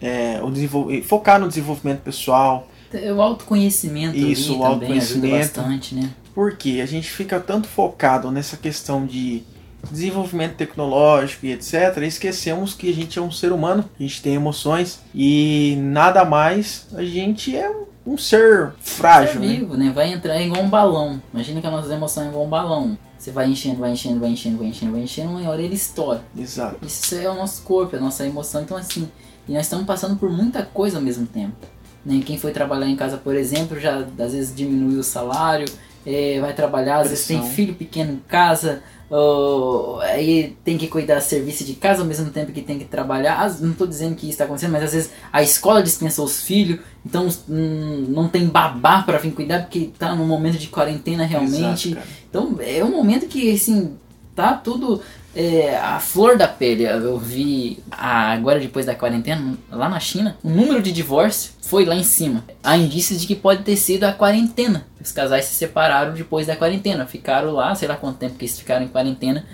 é, 0.00 0.40
o 0.42 0.50
desenvolver 0.50 1.02
focar 1.02 1.40
no 1.40 1.48
desenvolvimento 1.48 2.00
pessoal, 2.00 2.68
É 2.92 3.12
O 3.12 3.20
autoconhecimento 3.20 4.16
Isso, 4.16 4.58
o 4.58 4.64
autoconhecimento. 4.64 5.60
bastante, 5.60 5.94
né? 5.94 6.10
porque 6.34 6.80
a 6.80 6.86
gente 6.86 7.10
fica 7.10 7.40
tanto 7.40 7.66
focado 7.66 8.30
nessa 8.30 8.56
questão 8.56 9.04
de 9.04 9.42
desenvolvimento 9.90 10.54
tecnológico 10.54 11.46
e 11.46 11.52
etc. 11.52 11.96
E 12.00 12.06
esquecemos 12.06 12.74
que 12.74 12.88
a 12.88 12.94
gente 12.94 13.18
é 13.18 13.22
um 13.22 13.30
ser 13.30 13.52
humano, 13.52 13.84
a 13.98 14.02
gente 14.02 14.22
tem 14.22 14.34
emoções 14.34 15.00
e 15.14 15.76
nada 15.80 16.24
mais, 16.24 16.86
a 16.94 17.02
gente 17.02 17.56
é 17.56 17.68
um, 17.68 18.12
um 18.14 18.16
ser 18.18 18.72
frágil, 18.80 19.40
Ser 19.40 19.46
né? 19.46 19.46
vivo, 19.48 19.76
né? 19.76 19.90
Vai 19.94 20.12
entrar 20.12 20.40
igual 20.40 20.62
um 20.62 20.68
balão. 20.68 21.20
Imagina 21.34 21.60
que 21.60 21.66
as 21.66 21.72
nossas 21.72 21.90
emoções 21.90 22.28
igual 22.28 22.44
um 22.44 22.48
balão. 22.48 22.96
Você 23.18 23.32
vai 23.32 23.48
enchendo, 23.48 23.80
vai 23.80 23.90
enchendo, 23.90 24.20
vai 24.20 24.30
enchendo, 24.30 24.58
vai 24.58 24.68
enchendo, 24.68 24.92
vai 24.92 25.00
enchendo, 25.02 25.30
uma 25.30 25.50
hora 25.50 25.60
ele 25.60 25.74
estoura. 25.74 26.22
Exato. 26.36 26.78
Isso 26.86 27.14
é 27.16 27.28
o 27.28 27.34
nosso 27.34 27.62
corpo, 27.62 27.96
é 27.96 27.98
a 27.98 28.02
nossa 28.02 28.24
emoção. 28.24 28.62
Então, 28.62 28.76
assim, 28.76 29.08
e 29.48 29.52
nós 29.52 29.62
estamos 29.62 29.84
passando 29.86 30.16
por 30.16 30.30
muita 30.30 30.62
coisa 30.62 30.98
ao 30.98 31.02
mesmo 31.02 31.26
tempo. 31.26 31.56
Né? 32.04 32.22
Quem 32.24 32.38
foi 32.38 32.52
trabalhar 32.52 32.86
em 32.86 32.94
casa, 32.94 33.16
por 33.16 33.34
exemplo, 33.34 33.80
já 33.80 33.98
às 33.98 34.32
vezes 34.32 34.54
diminui 34.54 34.98
o 34.98 35.02
salário, 35.02 35.66
é, 36.06 36.38
vai 36.40 36.54
trabalhar, 36.54 37.00
às 37.00 37.10
vezes 37.10 37.26
tem 37.26 37.42
filho 37.42 37.74
pequeno 37.74 38.12
em 38.12 38.22
casa, 38.28 38.82
ou, 39.10 40.00
aí 40.00 40.56
tem 40.64 40.76
que 40.76 40.86
cuidar 40.88 41.16
do 41.16 41.22
serviço 41.22 41.64
de 41.64 41.74
casa 41.74 42.02
ao 42.02 42.06
mesmo 42.06 42.30
tempo 42.30 42.52
que 42.52 42.60
tem 42.62 42.78
que 42.78 42.84
trabalhar. 42.84 43.40
As- 43.42 43.60
Não 43.60 43.72
estou 43.72 43.86
dizendo 43.86 44.14
que 44.14 44.22
isso 44.26 44.32
está 44.32 44.44
acontecendo, 44.44 44.72
mas 44.72 44.84
às 44.84 44.92
vezes 44.92 45.10
a 45.32 45.42
escola 45.42 45.82
dispensa 45.82 46.22
os 46.22 46.42
filhos, 46.42 46.80
então 47.04 47.28
hum, 47.48 48.06
não 48.08 48.28
tem 48.28 48.46
babá 48.46 49.02
para 49.02 49.18
vir 49.18 49.32
cuidar 49.32 49.62
porque 49.62 49.90
tá 49.98 50.14
num 50.14 50.26
momento 50.26 50.58
de 50.58 50.68
quarentena 50.68 51.24
realmente. 51.24 51.90
Exato. 51.92 52.06
Então 52.28 52.56
é 52.60 52.84
um 52.84 52.90
momento 52.90 53.26
que 53.26 53.50
assim 53.52 53.96
tá 54.38 54.54
tudo 54.54 55.02
é, 55.34 55.76
a 55.76 55.98
flor 55.98 56.38
da 56.38 56.46
pele. 56.46 56.84
Eu 56.84 57.18
vi 57.18 57.80
ah, 57.90 58.30
agora 58.30 58.60
depois 58.60 58.86
da 58.86 58.94
quarentena 58.94 59.58
lá 59.68 59.88
na 59.88 59.98
China, 59.98 60.36
o 60.44 60.48
número 60.48 60.80
de 60.80 60.92
divórcio 60.92 61.52
foi 61.60 61.84
lá 61.84 61.96
em 61.96 62.04
cima. 62.04 62.44
Há 62.62 62.76
indícios 62.76 63.20
de 63.20 63.26
que 63.26 63.34
pode 63.34 63.64
ter 63.64 63.76
sido 63.76 64.04
a 64.04 64.12
quarentena. 64.12 64.86
Os 65.00 65.10
casais 65.10 65.46
se 65.46 65.54
separaram 65.54 66.14
depois 66.14 66.46
da 66.46 66.54
quarentena, 66.54 67.04
ficaram 67.04 67.50
lá, 67.50 67.74
sei 67.74 67.88
lá 67.88 67.96
quanto 67.96 68.18
tempo 68.18 68.36
que 68.36 68.44
eles 68.44 68.58
ficaram 68.58 68.84
em 68.84 68.88
quarentena 68.88 69.44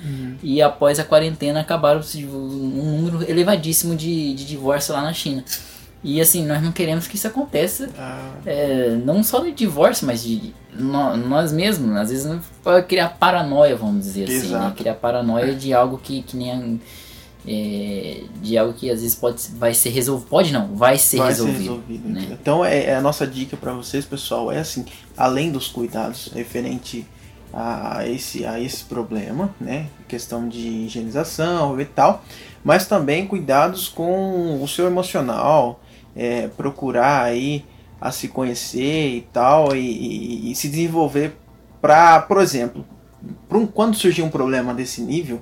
e 0.42 0.60
após 0.60 0.98
a 0.98 1.04
quarentena 1.04 1.60
acabaram 1.60 2.02
um 2.22 2.98
número 3.00 3.28
elevadíssimo 3.28 3.96
de, 3.96 4.34
de 4.34 4.44
divórcio 4.44 4.92
lá 4.92 5.00
na 5.00 5.14
China. 5.14 5.42
E 6.02 6.20
assim, 6.20 6.44
nós 6.44 6.62
não 6.62 6.70
queremos 6.70 7.06
que 7.06 7.16
isso 7.16 7.26
aconteça 7.26 7.88
Ah, 7.98 8.32
é, 8.44 8.90
não 9.02 9.22
só 9.24 9.40
de 9.40 9.52
divórcio, 9.52 10.06
mas 10.06 10.22
de 10.22 10.52
nó- 10.76 11.16
nós 11.16 11.52
mesmos. 11.52 11.96
Às 11.96 12.10
vezes 12.10 12.40
pode 12.62 12.86
criar 12.86 13.10
paranoia, 13.10 13.76
vamos 13.76 14.04
dizer 14.04 14.24
assim. 14.24 14.32
Né? 14.34 14.44
Exato. 14.44 14.76
Criar 14.76 14.94
paranoia 14.94 15.54
de 15.54 15.72
algo 15.72 15.98
que, 15.98 16.22
que 16.22 16.36
nem. 16.36 16.80
é, 17.46 18.22
de 18.40 18.56
algo 18.56 18.72
que 18.72 18.90
às 18.90 19.00
vezes 19.02 19.14
pode, 19.14 19.42
vai 19.56 19.74
ser 19.74 19.90
resolvido. 19.90 20.28
Pode 20.28 20.52
não, 20.52 20.74
vai 20.74 20.96
ser 20.98 21.18
vai 21.18 21.28
resolvido. 21.28 21.56
ser 21.56 21.62
resolvido. 21.62 22.08
né? 22.08 22.28
Então 22.40 22.64
é, 22.64 22.84
é 22.86 22.94
a 22.96 23.00
nossa 23.00 23.26
dica 23.26 23.56
para 23.56 23.72
vocês, 23.72 24.04
pessoal, 24.04 24.50
é 24.50 24.58
assim, 24.58 24.84
além 25.16 25.50
dos 25.52 25.68
cuidados 25.68 26.30
referente 26.34 27.06
a 27.52 28.06
esse, 28.08 28.44
a 28.44 28.58
esse 28.58 28.82
problema, 28.84 29.54
né? 29.60 29.86
Questão 30.08 30.48
de 30.48 30.58
higienização 30.58 31.80
e 31.80 31.84
tal, 31.84 32.24
mas 32.64 32.86
também 32.88 33.26
cuidados 33.26 33.88
com 33.88 34.60
o 34.62 34.66
seu 34.66 34.86
emocional, 34.86 35.80
é, 36.16 36.48
procurar 36.48 37.22
aí 37.22 37.64
a 38.04 38.10
se 38.12 38.28
conhecer 38.28 39.16
e 39.16 39.20
tal, 39.32 39.74
e, 39.74 39.80
e- 39.80 40.50
e 40.52 40.54
se 40.54 40.68
desenvolver 40.68 41.36
para, 41.80 42.20
por 42.20 42.40
exemplo, 42.40 42.84
pra 43.48 43.58
um- 43.58 43.66
quando 43.66 43.96
surgir 43.96 44.22
um 44.22 44.30
problema 44.30 44.72
desse 44.74 45.00
nível, 45.00 45.40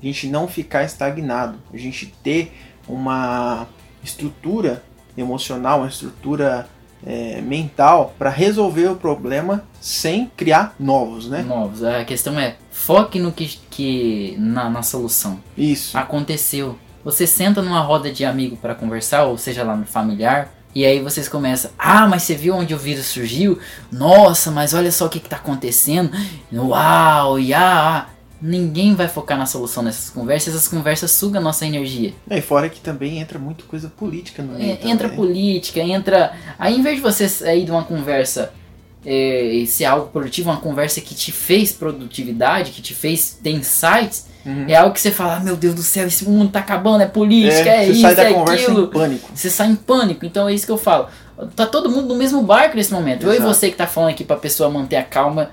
A 0.00 0.06
gente 0.06 0.28
não 0.28 0.46
ficar 0.46 0.84
estagnado, 0.84 1.58
a 1.74 1.76
gente 1.76 2.06
ter 2.22 2.52
uma 2.86 3.66
estrutura 4.02 4.82
emocional, 5.16 5.80
uma 5.80 5.88
estrutura 5.88 6.68
é, 7.06 7.40
mental 7.40 8.14
para 8.18 8.30
resolver 8.30 8.86
o 8.88 8.94
problema 8.96 9.64
sem 9.80 10.30
criar 10.36 10.74
novos, 10.78 11.28
né? 11.28 11.42
Novos. 11.42 11.82
A 11.82 12.04
questão 12.04 12.38
é, 12.38 12.56
foque 12.70 13.18
no 13.20 13.32
que, 13.32 13.58
que 13.70 14.36
na, 14.38 14.68
na 14.70 14.82
solução. 14.82 15.40
Isso. 15.56 15.98
Aconteceu. 15.98 16.78
Você 17.04 17.26
senta 17.26 17.60
numa 17.62 17.80
roda 17.80 18.12
de 18.12 18.24
amigo 18.24 18.56
para 18.56 18.74
conversar, 18.76 19.24
ou 19.24 19.36
seja 19.38 19.62
lá 19.64 19.74
no 19.76 19.84
familiar, 19.86 20.48
e 20.78 20.86
aí 20.86 21.00
vocês 21.00 21.28
começam, 21.28 21.72
ah, 21.76 22.06
mas 22.06 22.22
você 22.22 22.36
viu 22.36 22.54
onde 22.54 22.72
o 22.72 22.78
vírus 22.78 23.06
surgiu? 23.06 23.58
Nossa, 23.90 24.48
mas 24.52 24.74
olha 24.74 24.92
só 24.92 25.06
o 25.06 25.08
que, 25.08 25.18
que 25.18 25.28
tá 25.28 25.34
acontecendo. 25.34 26.12
Uau, 26.52 27.36
e 27.40 27.52
ah, 27.52 28.06
ah." 28.06 28.06
Ninguém 28.40 28.94
vai 28.94 29.08
focar 29.08 29.36
na 29.36 29.46
solução 29.46 29.82
nessas 29.82 30.08
conversas, 30.08 30.54
essas 30.54 30.68
conversas 30.68 31.10
sugam 31.10 31.40
a 31.40 31.42
nossa 31.42 31.66
energia. 31.66 32.14
E 32.30 32.40
fora 32.40 32.68
que 32.68 32.80
também 32.80 33.18
entra 33.18 33.36
muito 33.36 33.64
coisa 33.64 33.88
política 33.88 34.40
no 34.40 34.56
meio. 34.56 34.78
É, 34.80 34.88
entra 34.88 35.08
também. 35.08 35.16
política. 35.16 35.80
entra. 35.80 36.32
Aí 36.56 36.78
em 36.78 36.80
vez 36.80 36.94
de 36.94 37.02
você 37.02 37.28
sair 37.28 37.64
de 37.64 37.72
uma 37.72 37.82
conversa 37.82 38.52
é, 39.04 39.42
e 39.42 39.66
ser 39.66 39.86
algo 39.86 40.12
produtivo, 40.12 40.50
uma 40.50 40.60
conversa 40.60 41.00
que 41.00 41.16
te 41.16 41.32
fez 41.32 41.72
produtividade, 41.72 42.70
que 42.70 42.80
te 42.80 42.94
fez 42.94 43.36
ter 43.42 43.50
insights, 43.50 44.27
Uhum. 44.46 44.64
é 44.68 44.74
algo 44.76 44.94
que 44.94 45.00
você 45.00 45.10
fala, 45.10 45.36
ah, 45.36 45.40
meu 45.40 45.56
Deus 45.56 45.74
do 45.74 45.82
céu, 45.82 46.06
esse 46.06 46.24
mundo 46.24 46.50
tá 46.50 46.60
acabando, 46.60 47.02
é 47.02 47.06
política, 47.06 47.68
é, 47.68 47.86
você 47.86 47.92
isso, 47.92 48.00
sai 48.02 48.14
da 48.14 48.24
é 48.24 48.32
conversa 48.32 48.64
aquilo. 48.64 48.84
em 48.84 48.90
pânico. 48.90 49.30
Você 49.34 49.50
sai 49.50 49.66
em 49.68 49.74
pânico, 49.76 50.24
então 50.26 50.48
é 50.48 50.54
isso 50.54 50.64
que 50.66 50.72
eu 50.72 50.78
falo. 50.78 51.06
Tá 51.54 51.66
todo 51.66 51.90
mundo 51.90 52.08
no 52.08 52.14
mesmo 52.16 52.42
barco 52.42 52.76
nesse 52.76 52.92
momento. 52.92 53.24
Eu 53.26 53.32
e 53.32 53.36
Exato. 53.36 53.54
você 53.54 53.70
que 53.70 53.76
tá 53.76 53.86
falando 53.86 54.10
aqui 54.10 54.24
pra 54.24 54.36
pessoa 54.36 54.68
manter 54.70 54.96
a 54.96 55.02
calma, 55.04 55.50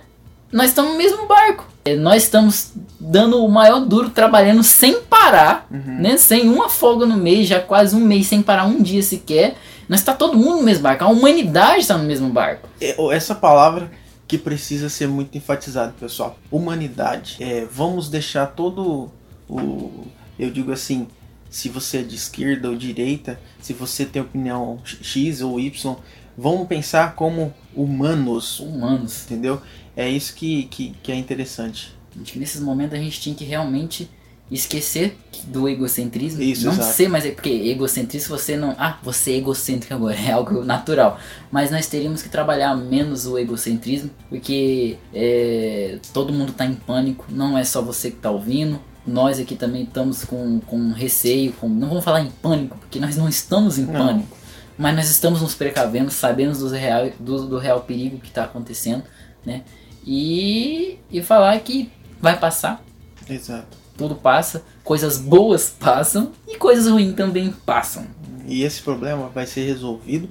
nós 0.51 0.67
estamos 0.69 0.91
no 0.91 0.97
mesmo 0.97 1.27
barco. 1.27 1.65
É, 1.83 1.95
Nós 1.95 2.23
estamos 2.23 2.71
dando 2.99 3.43
o 3.45 3.47
maior 3.51 3.79
duro, 3.81 4.09
trabalhando 4.09 4.63
sem 4.63 5.01
parar, 5.01 5.67
Uhum. 5.69 6.01
né? 6.01 6.17
Sem 6.17 6.49
uma 6.49 6.67
folga 6.69 7.05
no 7.05 7.15
mês, 7.15 7.47
já 7.47 7.59
quase 7.59 7.95
um 7.95 7.99
mês 7.99 8.25
sem 8.25 8.41
parar 8.41 8.65
um 8.65 8.81
dia 8.81 9.03
sequer. 9.03 9.53
Nós 9.87 10.01
tá 10.01 10.11
todo 10.13 10.35
mundo 10.35 10.57
no 10.57 10.63
mesmo 10.63 10.81
barco, 10.81 11.03
a 11.03 11.07
humanidade 11.09 11.81
está 11.81 11.95
no 11.95 12.03
mesmo 12.05 12.29
barco. 12.29 12.67
É, 12.81 12.95
Essa 13.15 13.35
palavra 13.35 13.91
que 14.37 14.43
precisa 14.43 14.89
ser 14.89 15.07
muito 15.07 15.37
enfatizada, 15.37 15.93
pessoal. 15.99 16.37
Humanidade. 16.51 17.37
É, 17.39 17.65
vamos 17.65 18.09
deixar 18.09 18.47
todo 18.47 19.09
o. 19.47 20.05
Eu 20.37 20.51
digo 20.51 20.71
assim, 20.71 21.07
se 21.49 21.69
você 21.69 21.99
é 21.99 22.03
de 22.03 22.15
esquerda 22.15 22.69
ou 22.69 22.75
direita, 22.75 23.39
se 23.61 23.73
você 23.73 24.05
tem 24.05 24.21
opinião 24.21 24.79
X 24.83 25.41
ou 25.41 25.59
Y, 25.59 25.95
vamos 26.37 26.67
pensar 26.67 27.15
como 27.15 27.53
humanos, 27.73 28.59
Humanos. 28.59 29.23
entendeu? 29.25 29.61
É 29.95 30.09
isso 30.09 30.35
que, 30.35 30.63
que, 30.63 30.93
que 31.01 31.11
é 31.11 31.15
interessante. 31.15 31.95
Acho 32.21 32.33
que 32.33 32.39
nesses 32.39 32.61
momentos 32.61 32.97
a 32.97 33.01
gente 33.01 33.19
tinha 33.19 33.35
que 33.35 33.45
realmente 33.45 34.09
esquecer 34.51 35.17
do 35.45 35.67
egocentrismo. 35.67 36.41
Isso, 36.41 36.65
não 36.65 36.73
exato. 36.73 36.93
ser 36.93 37.07
mais. 37.07 37.25
Porque 37.33 37.49
egocentrismo 37.49 38.37
você 38.37 38.55
não. 38.55 38.75
Ah, 38.77 38.99
você 39.03 39.31
é 39.31 39.37
egocêntrico 39.37 39.93
agora, 39.93 40.15
é 40.19 40.31
algo 40.31 40.63
natural. 40.63 41.19
Mas 41.51 41.71
nós 41.71 41.87
teríamos 41.87 42.21
que 42.21 42.29
trabalhar 42.29 42.75
menos 42.75 43.25
o 43.25 43.37
egocentrismo, 43.37 44.09
porque 44.29 44.97
é, 45.13 45.99
todo 46.13 46.33
mundo 46.33 46.53
tá 46.53 46.65
em 46.65 46.75
pânico, 46.75 47.25
não 47.29 47.57
é 47.57 47.63
só 47.63 47.81
você 47.81 48.11
que 48.11 48.17
tá 48.17 48.29
ouvindo. 48.29 48.79
Nós 49.05 49.39
aqui 49.39 49.55
também 49.55 49.83
estamos 49.83 50.25
com, 50.25 50.59
com 50.61 50.91
receio, 50.91 51.53
com, 51.53 51.69
não 51.69 51.87
vamos 51.87 52.03
falar 52.03 52.21
em 52.21 52.31
pânico, 52.41 52.75
porque 52.79 52.99
nós 52.99 53.15
não 53.15 53.29
estamos 53.29 53.77
em 53.77 53.85
Não. 53.85 53.93
pânico. 53.93 54.35
Mas 54.77 54.95
nós 54.95 55.09
estamos 55.09 55.41
nos 55.41 55.53
precavendo, 55.53 56.09
sabemos 56.09 56.57
do 56.57 56.69
real, 56.69 57.11
do, 57.19 57.47
do 57.47 57.57
real 57.59 57.81
perigo 57.81 58.17
que 58.17 58.27
está 58.29 58.43
acontecendo, 58.45 59.03
né? 59.45 59.61
E, 60.05 60.97
e 61.11 61.21
falar 61.21 61.57
que 61.59 61.89
vai 62.19 62.37
passar, 62.37 62.83
Exato. 63.29 63.84
Tudo 63.97 64.15
passa, 64.15 64.63
coisas 64.83 65.17
boas 65.17 65.69
passam 65.79 66.31
e 66.47 66.57
coisas 66.57 66.87
ruins 66.87 67.13
também 67.15 67.53
passam. 67.65 68.05
E 68.47 68.63
esse 68.63 68.81
problema 68.81 69.29
vai 69.33 69.45
ser 69.45 69.65
resolvido. 69.65 70.29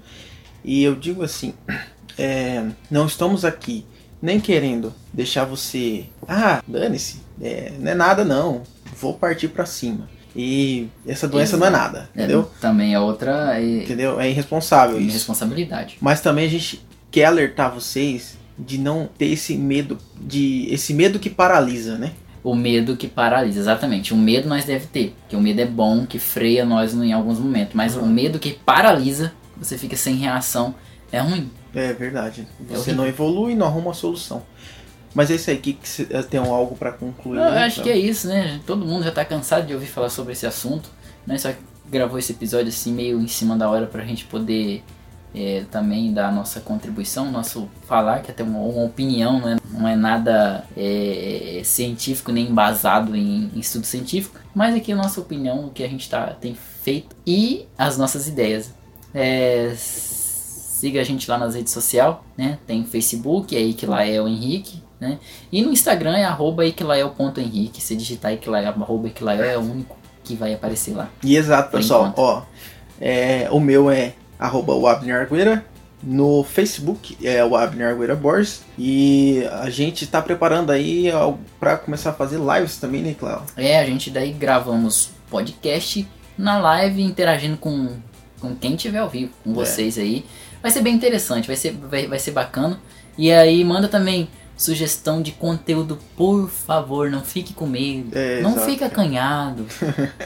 E 0.65 0.83
eu 0.83 0.95
digo 0.95 1.23
assim, 1.23 1.55
é, 2.19 2.65
não 2.91 3.07
estamos 3.07 3.45
aqui 3.45 3.85
nem 4.23 4.41
querendo 4.41 4.95
deixar 5.13 5.45
você, 5.45 6.07
ah, 6.27 6.63
dane-se, 6.67 7.21
é, 7.43 7.73
não 7.79 7.91
é 7.91 7.95
nada 7.95 8.25
não, 8.25 8.63
vou 8.99 9.15
partir 9.15 9.49
pra 9.49 9.67
cima. 9.67 10.09
E 10.37 10.89
essa 11.07 11.29
doença 11.29 11.57
não 11.57 11.67
é 11.67 11.71
nada, 11.71 12.09
É, 12.15 12.19
entendeu? 12.21 12.51
também 12.61 12.93
é 12.95 12.99
outra 12.99 13.57
é, 13.61 13.83
Entendeu? 13.85 14.19
É 14.19 14.29
irresponsável 14.29 14.99
isso. 15.01 15.13
responsabilidade. 15.13 15.97
Mas 16.01 16.21
também 16.21 16.47
a 16.47 16.51
gente 16.51 16.85
quer 17.11 17.27
alertar 17.27 17.73
vocês 17.73 18.37
de 18.59 18.79
não 18.79 19.09
ter 19.19 19.27
esse 19.27 19.57
medo, 19.57 19.99
de 20.21 20.67
esse 20.71 20.93
medo 20.95 21.19
que 21.21 21.31
paralisa, 21.31 21.97
né? 21.99 22.13
O 22.45 22.55
medo 22.55 22.97
que 22.97 23.09
paralisa, 23.09 23.59
exatamente. 23.59 24.13
O 24.13 24.17
medo 24.17 24.49
nós 24.49 24.65
deve 24.65 24.87
ter, 24.87 25.17
porque 25.23 25.35
o 25.35 25.41
medo 25.41 25.61
é 25.61 25.65
bom, 25.67 26.05
que 26.05 26.19
freia 26.19 26.65
nós 26.65 26.93
em 26.95 27.13
alguns 27.13 27.41
momentos. 27.41 27.75
Mas 27.75 27.97
o 27.97 28.05
medo 28.07 28.39
que 28.39 28.53
paralisa, 28.53 29.33
você 29.57 29.79
fica 29.79 29.97
sem 29.97 30.15
reação, 30.17 30.75
é 31.11 31.19
ruim. 31.21 31.51
É 31.75 31.93
verdade. 31.95 32.47
Você 32.69 32.75
horrível. 32.75 32.95
não 32.97 33.07
evolui, 33.07 33.55
não 33.55 33.67
arruma 33.67 33.87
uma 33.87 33.95
solução. 33.95 34.43
Mas 35.15 35.31
é 35.31 35.37
isso 35.37 35.49
aí, 35.49 35.57
que, 35.57 35.73
que 35.73 35.89
cê- 35.89 36.05
tem 36.25 36.39
algo 36.39 36.77
pra 36.77 36.93
concluir? 36.93 37.39
Eu 37.39 37.51
né, 37.51 37.65
acho 37.65 37.83
que 37.83 37.89
é 37.89 37.97
isso, 37.97 38.29
né? 38.29 38.61
Todo 38.67 38.85
mundo 38.85 39.05
já 39.05 39.11
tá 39.13 39.25
cansado 39.25 39.67
de 39.67 39.73
ouvir 39.73 39.87
falar 39.87 40.11
sobre 40.11 40.33
esse 40.35 40.47
assunto. 40.47 40.91
Né? 41.27 41.39
Só 41.39 41.51
gravou 41.91 42.19
esse 42.19 42.33
episódio 42.33 42.69
assim 42.69 42.93
meio 42.93 43.21
em 43.21 43.29
cima 43.29 43.57
da 43.57 43.71
hora 43.71 43.87
pra 43.87 44.05
gente 44.05 44.25
poder 44.25 44.83
é, 45.35 45.65
também 45.71 46.13
dar 46.13 46.29
a 46.29 46.33
nossa 46.33 46.61
contribuição, 46.61 47.31
nosso 47.31 47.69
falar, 47.87 48.21
que 48.21 48.31
é 48.31 48.35
até 48.35 48.45
uma, 48.45 48.59
uma 48.59 48.85
opinião, 48.85 49.41
não 49.41 49.49
é, 49.49 49.57
não 49.71 49.89
é 49.89 49.97
nada 49.97 50.65
é, 50.77 51.61
científico 51.65 52.31
nem 52.31 52.49
embasado 52.49 53.17
em, 53.17 53.51
em 53.55 53.59
estudo 53.59 53.85
científico, 53.85 54.39
mas 54.55 54.75
aqui 54.75 54.93
a 54.93 54.97
nossa 54.97 55.21
opinião, 55.21 55.67
o 55.67 55.71
que 55.71 55.83
a 55.83 55.89
gente 55.89 56.09
tá, 56.09 56.29
tem 56.41 56.55
feito 56.55 57.17
e 57.27 57.67
as 57.77 57.99
nossas 57.99 58.29
ideias. 58.29 58.73
É, 59.13 59.73
siga 59.77 61.01
a 61.01 61.05
gente 61.05 61.31
lá 61.31 61.39
nas 61.39 61.55
redes 61.55 61.73
sociais, 61.73 62.17
né? 62.37 62.59
Tem 62.67 62.85
Facebook, 62.85 63.57
é 63.57 63.61
Iquilael 63.61 64.29
Henrique, 64.29 64.83
né? 65.01 65.19
E 65.51 65.63
no 65.63 65.73
Instagram 65.73 66.17
é 66.17 66.25
arroba 66.25 66.65
iquilael.henrique. 66.67 67.81
Se 67.81 67.97
digitar 67.97 68.33
iquilael, 68.33 68.69
arroba 68.69 69.09
é 69.09 69.57
o 69.57 69.61
único 69.61 69.97
que 70.23 70.35
vai 70.35 70.53
aparecer 70.53 70.95
lá. 70.95 71.09
E 71.23 71.37
exato, 71.37 71.71
pessoal. 71.71 72.13
Ó, 72.17 72.43
é, 73.01 73.49
o 73.51 73.61
meu 73.61 73.91
é 73.91 74.15
arroba 74.39 74.75
o 74.75 74.87
Abner 74.87 75.17
Argueira. 75.21 75.65
No 76.03 76.45
Facebook 76.45 77.17
é 77.27 77.43
o 77.43 77.57
Abner 77.57 77.89
Argueira 77.89 78.15
Borges. 78.15 78.63
E 78.79 79.43
a 79.53 79.71
gente 79.71 80.07
tá 80.07 80.21
preparando 80.21 80.71
aí 80.71 81.11
ó, 81.13 81.33
pra 81.59 81.77
começar 81.79 82.11
a 82.11 82.13
fazer 82.13 82.39
lives 82.39 82.77
também, 82.77 83.01
né, 83.03 83.15
Cléo? 83.19 83.43
É, 83.57 83.79
a 83.79 83.87
gente 83.87 84.11
daí 84.11 84.33
gravamos 84.33 85.11
podcast 85.31 86.07
na 86.37 86.59
live 86.59 87.03
interagindo 87.03 87.57
com, 87.57 87.97
com 88.41 88.55
quem 88.55 88.77
tiver 88.77 88.99
ao 88.99 89.09
vivo, 89.09 89.33
com 89.43 89.53
É. 89.53 89.55
vocês 89.55 89.97
aí. 89.97 90.27
Vai 90.61 90.71
ser 90.71 90.83
bem 90.83 90.95
interessante, 90.95 91.47
vai 91.47 91.57
ser, 91.57 91.73
vai, 91.73 92.07
vai 92.07 92.19
ser 92.19 92.33
bacana. 92.33 92.79
E 93.17 93.33
aí 93.33 93.65
manda 93.65 93.89
também 93.89 94.29
sugestão 94.57 95.21
de 95.21 95.33
conteúdo, 95.33 95.99
por 96.17 96.49
favor, 96.49 97.11
não 97.11 97.23
fique 97.23 97.53
com 97.53 97.67
medo, 97.67 98.17
É, 98.17 98.41
não 98.41 98.53
exato, 98.53 98.77
cara. 98.77 98.87
acanhado, 98.87 99.67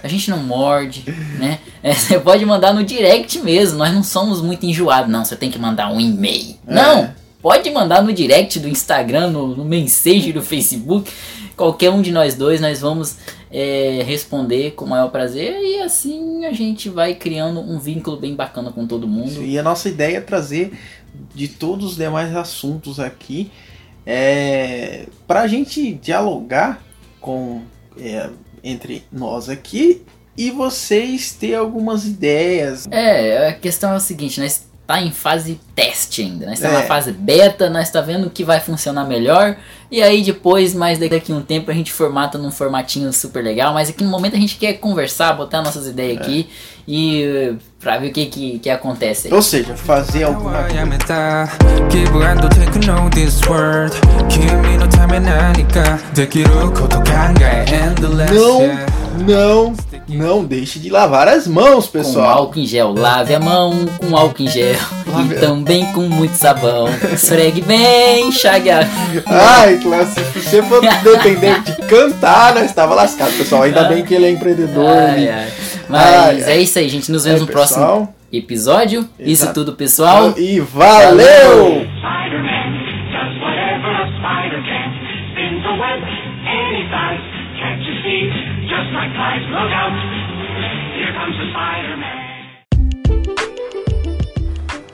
a 0.03 0.09
gente 0.09 0.31
não 0.31 0.39
morde, 0.39 1.05
né? 1.39 1.61
É, 1.83 1.95
você 1.95 2.19
pode 2.19 2.45
mandar 2.45 2.75
no 2.75 2.85
direct 2.85 3.39
mesmo, 3.41 3.79
nós 3.79 3.93
não 3.93 4.03
somos 4.03 4.43
muito 4.43 4.67
enjoados, 4.67 5.11
não, 5.11 5.25
você 5.25 5.35
tem 5.37 5.51
que 5.51 5.59
mandar 5.59 5.91
um 5.91 6.01
e-mail. 6.01 6.57
É. 6.67 6.75
Não, 6.75 7.11
pode 7.41 7.71
mandar 7.71 8.03
no 8.03 8.13
direct 8.13 8.59
do 8.61 8.69
Instagram, 8.69 9.31
no, 9.31 9.57
no 9.57 9.65
mensagem 9.65 10.33
do 10.33 10.43
Facebook, 10.43 11.11
qualquer 11.57 11.91
um 11.91 12.03
de 12.03 12.13
nós 12.13 12.35
dois, 12.35 12.61
nós 12.61 12.81
vamos 12.81 13.17
é, 13.51 14.03
responder 14.07 14.73
com 14.73 14.85
o 14.85 14.89
maior 14.89 15.09
prazer 15.09 15.59
e 15.63 15.81
assim 15.81 16.45
a 16.45 16.53
gente 16.53 16.91
vai 16.91 17.15
criando 17.15 17.61
um 17.61 17.79
vínculo 17.79 18.19
bem 18.19 18.35
bacana 18.35 18.71
com 18.71 18.87
todo 18.87 19.09
mundo. 19.09 19.43
E 19.43 19.59
a 19.59 19.63
nossa 19.63 19.89
ideia 19.89 20.19
é 20.19 20.21
trazer 20.21 20.73
de 21.35 21.49
todos 21.49 21.93
os 21.93 21.97
demais 21.97 22.37
assuntos 22.37 23.01
aqui 23.01 23.51
é, 24.11 25.05
para 25.27 25.43
a 25.43 25.47
gente 25.47 25.93
dialogar 25.93 26.83
com 27.21 27.61
é, 28.01 28.31
entre 28.65 29.05
nós 29.13 29.51
aqui 29.51 30.03
e 30.35 30.51
vocês 30.51 31.33
ter 31.33 31.55
algumas 31.55 32.07
ideias. 32.07 32.89
É, 32.91 33.49
a 33.49 33.53
questão 33.53 33.93
é 33.93 33.97
o 33.97 34.01
seguinte, 34.01 34.41
nós 34.41 34.67
tá 34.89 35.03
em 35.03 35.11
fase 35.11 35.61
teste 35.75 36.23
ainda. 36.23 36.47
Né? 36.47 36.53
Nós 36.53 36.61
tá 36.61 36.69
é. 36.69 36.73
na 36.73 36.83
fase 36.85 37.13
beta, 37.13 37.69
nós 37.69 37.89
está 37.89 38.01
vendo 38.01 38.27
o 38.27 38.31
que 38.31 38.43
vai 38.43 38.59
funcionar 38.59 39.05
melhor. 39.05 39.55
E 39.91 40.03
aí 40.03 40.23
depois, 40.23 40.73
mais 40.73 40.99
daqui 40.99 41.31
a 41.31 41.35
um 41.35 41.43
tempo, 41.43 41.71
a 41.71 41.75
gente 41.75 41.93
formata 41.93 42.39
num 42.39 42.51
formatinho 42.51 43.13
super 43.13 43.45
legal. 43.45 43.75
Mas 43.75 43.91
aqui 43.91 44.03
no 44.03 44.09
momento 44.09 44.35
a 44.35 44.39
gente 44.39 44.57
quer 44.57 44.73
conversar, 44.79 45.35
botar 45.35 45.61
nossas 45.61 45.87
ideias 45.87 46.17
é. 46.17 46.21
aqui 46.23 46.49
e 46.89 47.55
pra 47.79 47.99
ver 47.99 48.09
o 48.09 48.13
que, 48.15 48.27
que, 48.27 48.59
que 48.61 48.71
acontece. 48.71 49.29
Aí. 49.29 49.35
Ou 49.35 49.43
seja, 49.43 49.77
fazer 49.77 50.25
alguma 50.25 50.53
coisa. 50.63 50.87
Não, 59.27 59.69
não 59.69 59.75
não 60.09 60.43
deixe 60.45 60.79
de 60.79 60.89
lavar 60.89 61.29
as 61.29 61.47
mãos, 61.47 61.87
Com 61.87 61.93
pessoal. 61.93 62.39
álcool 62.39 62.59
em 62.61 62.67
gel, 62.67 62.95
lave 62.97 63.35
a 63.35 63.39
mão 63.41 63.87
com 63.99 64.17
álcool 64.17 64.43
em 64.43 64.49
gel 64.49 64.75
Lave- 65.07 65.35
e 65.35 65.39
também 65.39 65.85
com 65.93 66.03
muito 66.03 66.35
sabão. 66.35 66.89
Esfregue 67.13 67.61
bem, 67.61 68.29
enxague 68.29 68.71
a... 68.71 68.81
Ai, 69.27 69.79
Clássico, 69.83 70.21
se 70.33 70.41
você 70.49 70.63
for 70.63 70.81
depender 71.05 71.61
de 71.63 71.77
cantar, 71.87 72.55
nós 72.55 72.65
estava 72.65 72.95
lascado, 72.95 73.33
pessoal. 73.37 73.63
Ainda 73.65 73.85
bem 73.85 74.03
que 74.05 74.15
ele 74.15 74.25
é 74.27 74.31
empreendedor. 74.31 74.87
Ai, 74.89 75.29
ai. 75.29 75.49
Mas 75.89 76.47
Ai, 76.47 76.53
é 76.53 76.61
isso 76.61 76.79
aí, 76.79 76.89
gente. 76.89 77.11
Nos 77.13 77.25
vemos 77.25 77.41
É, 77.43 77.45
no 77.45 77.51
próximo 77.51 77.81
pessoal. 77.81 78.15
episódio. 78.33 79.09
Isso 79.19 79.45
Exato. 79.45 79.55
tudo, 79.55 79.73
pessoal. 79.75 80.35
E 80.39 80.61
valeu! 80.61 81.21
Spider-Man 81.21 82.28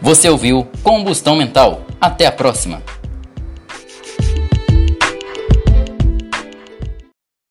Você 0.05 0.29
ouviu 0.29 0.69
Combustão 0.83 1.35
Mental. 1.35 1.81
Até 1.99 2.27
a 2.27 2.31
próxima. 2.31 2.83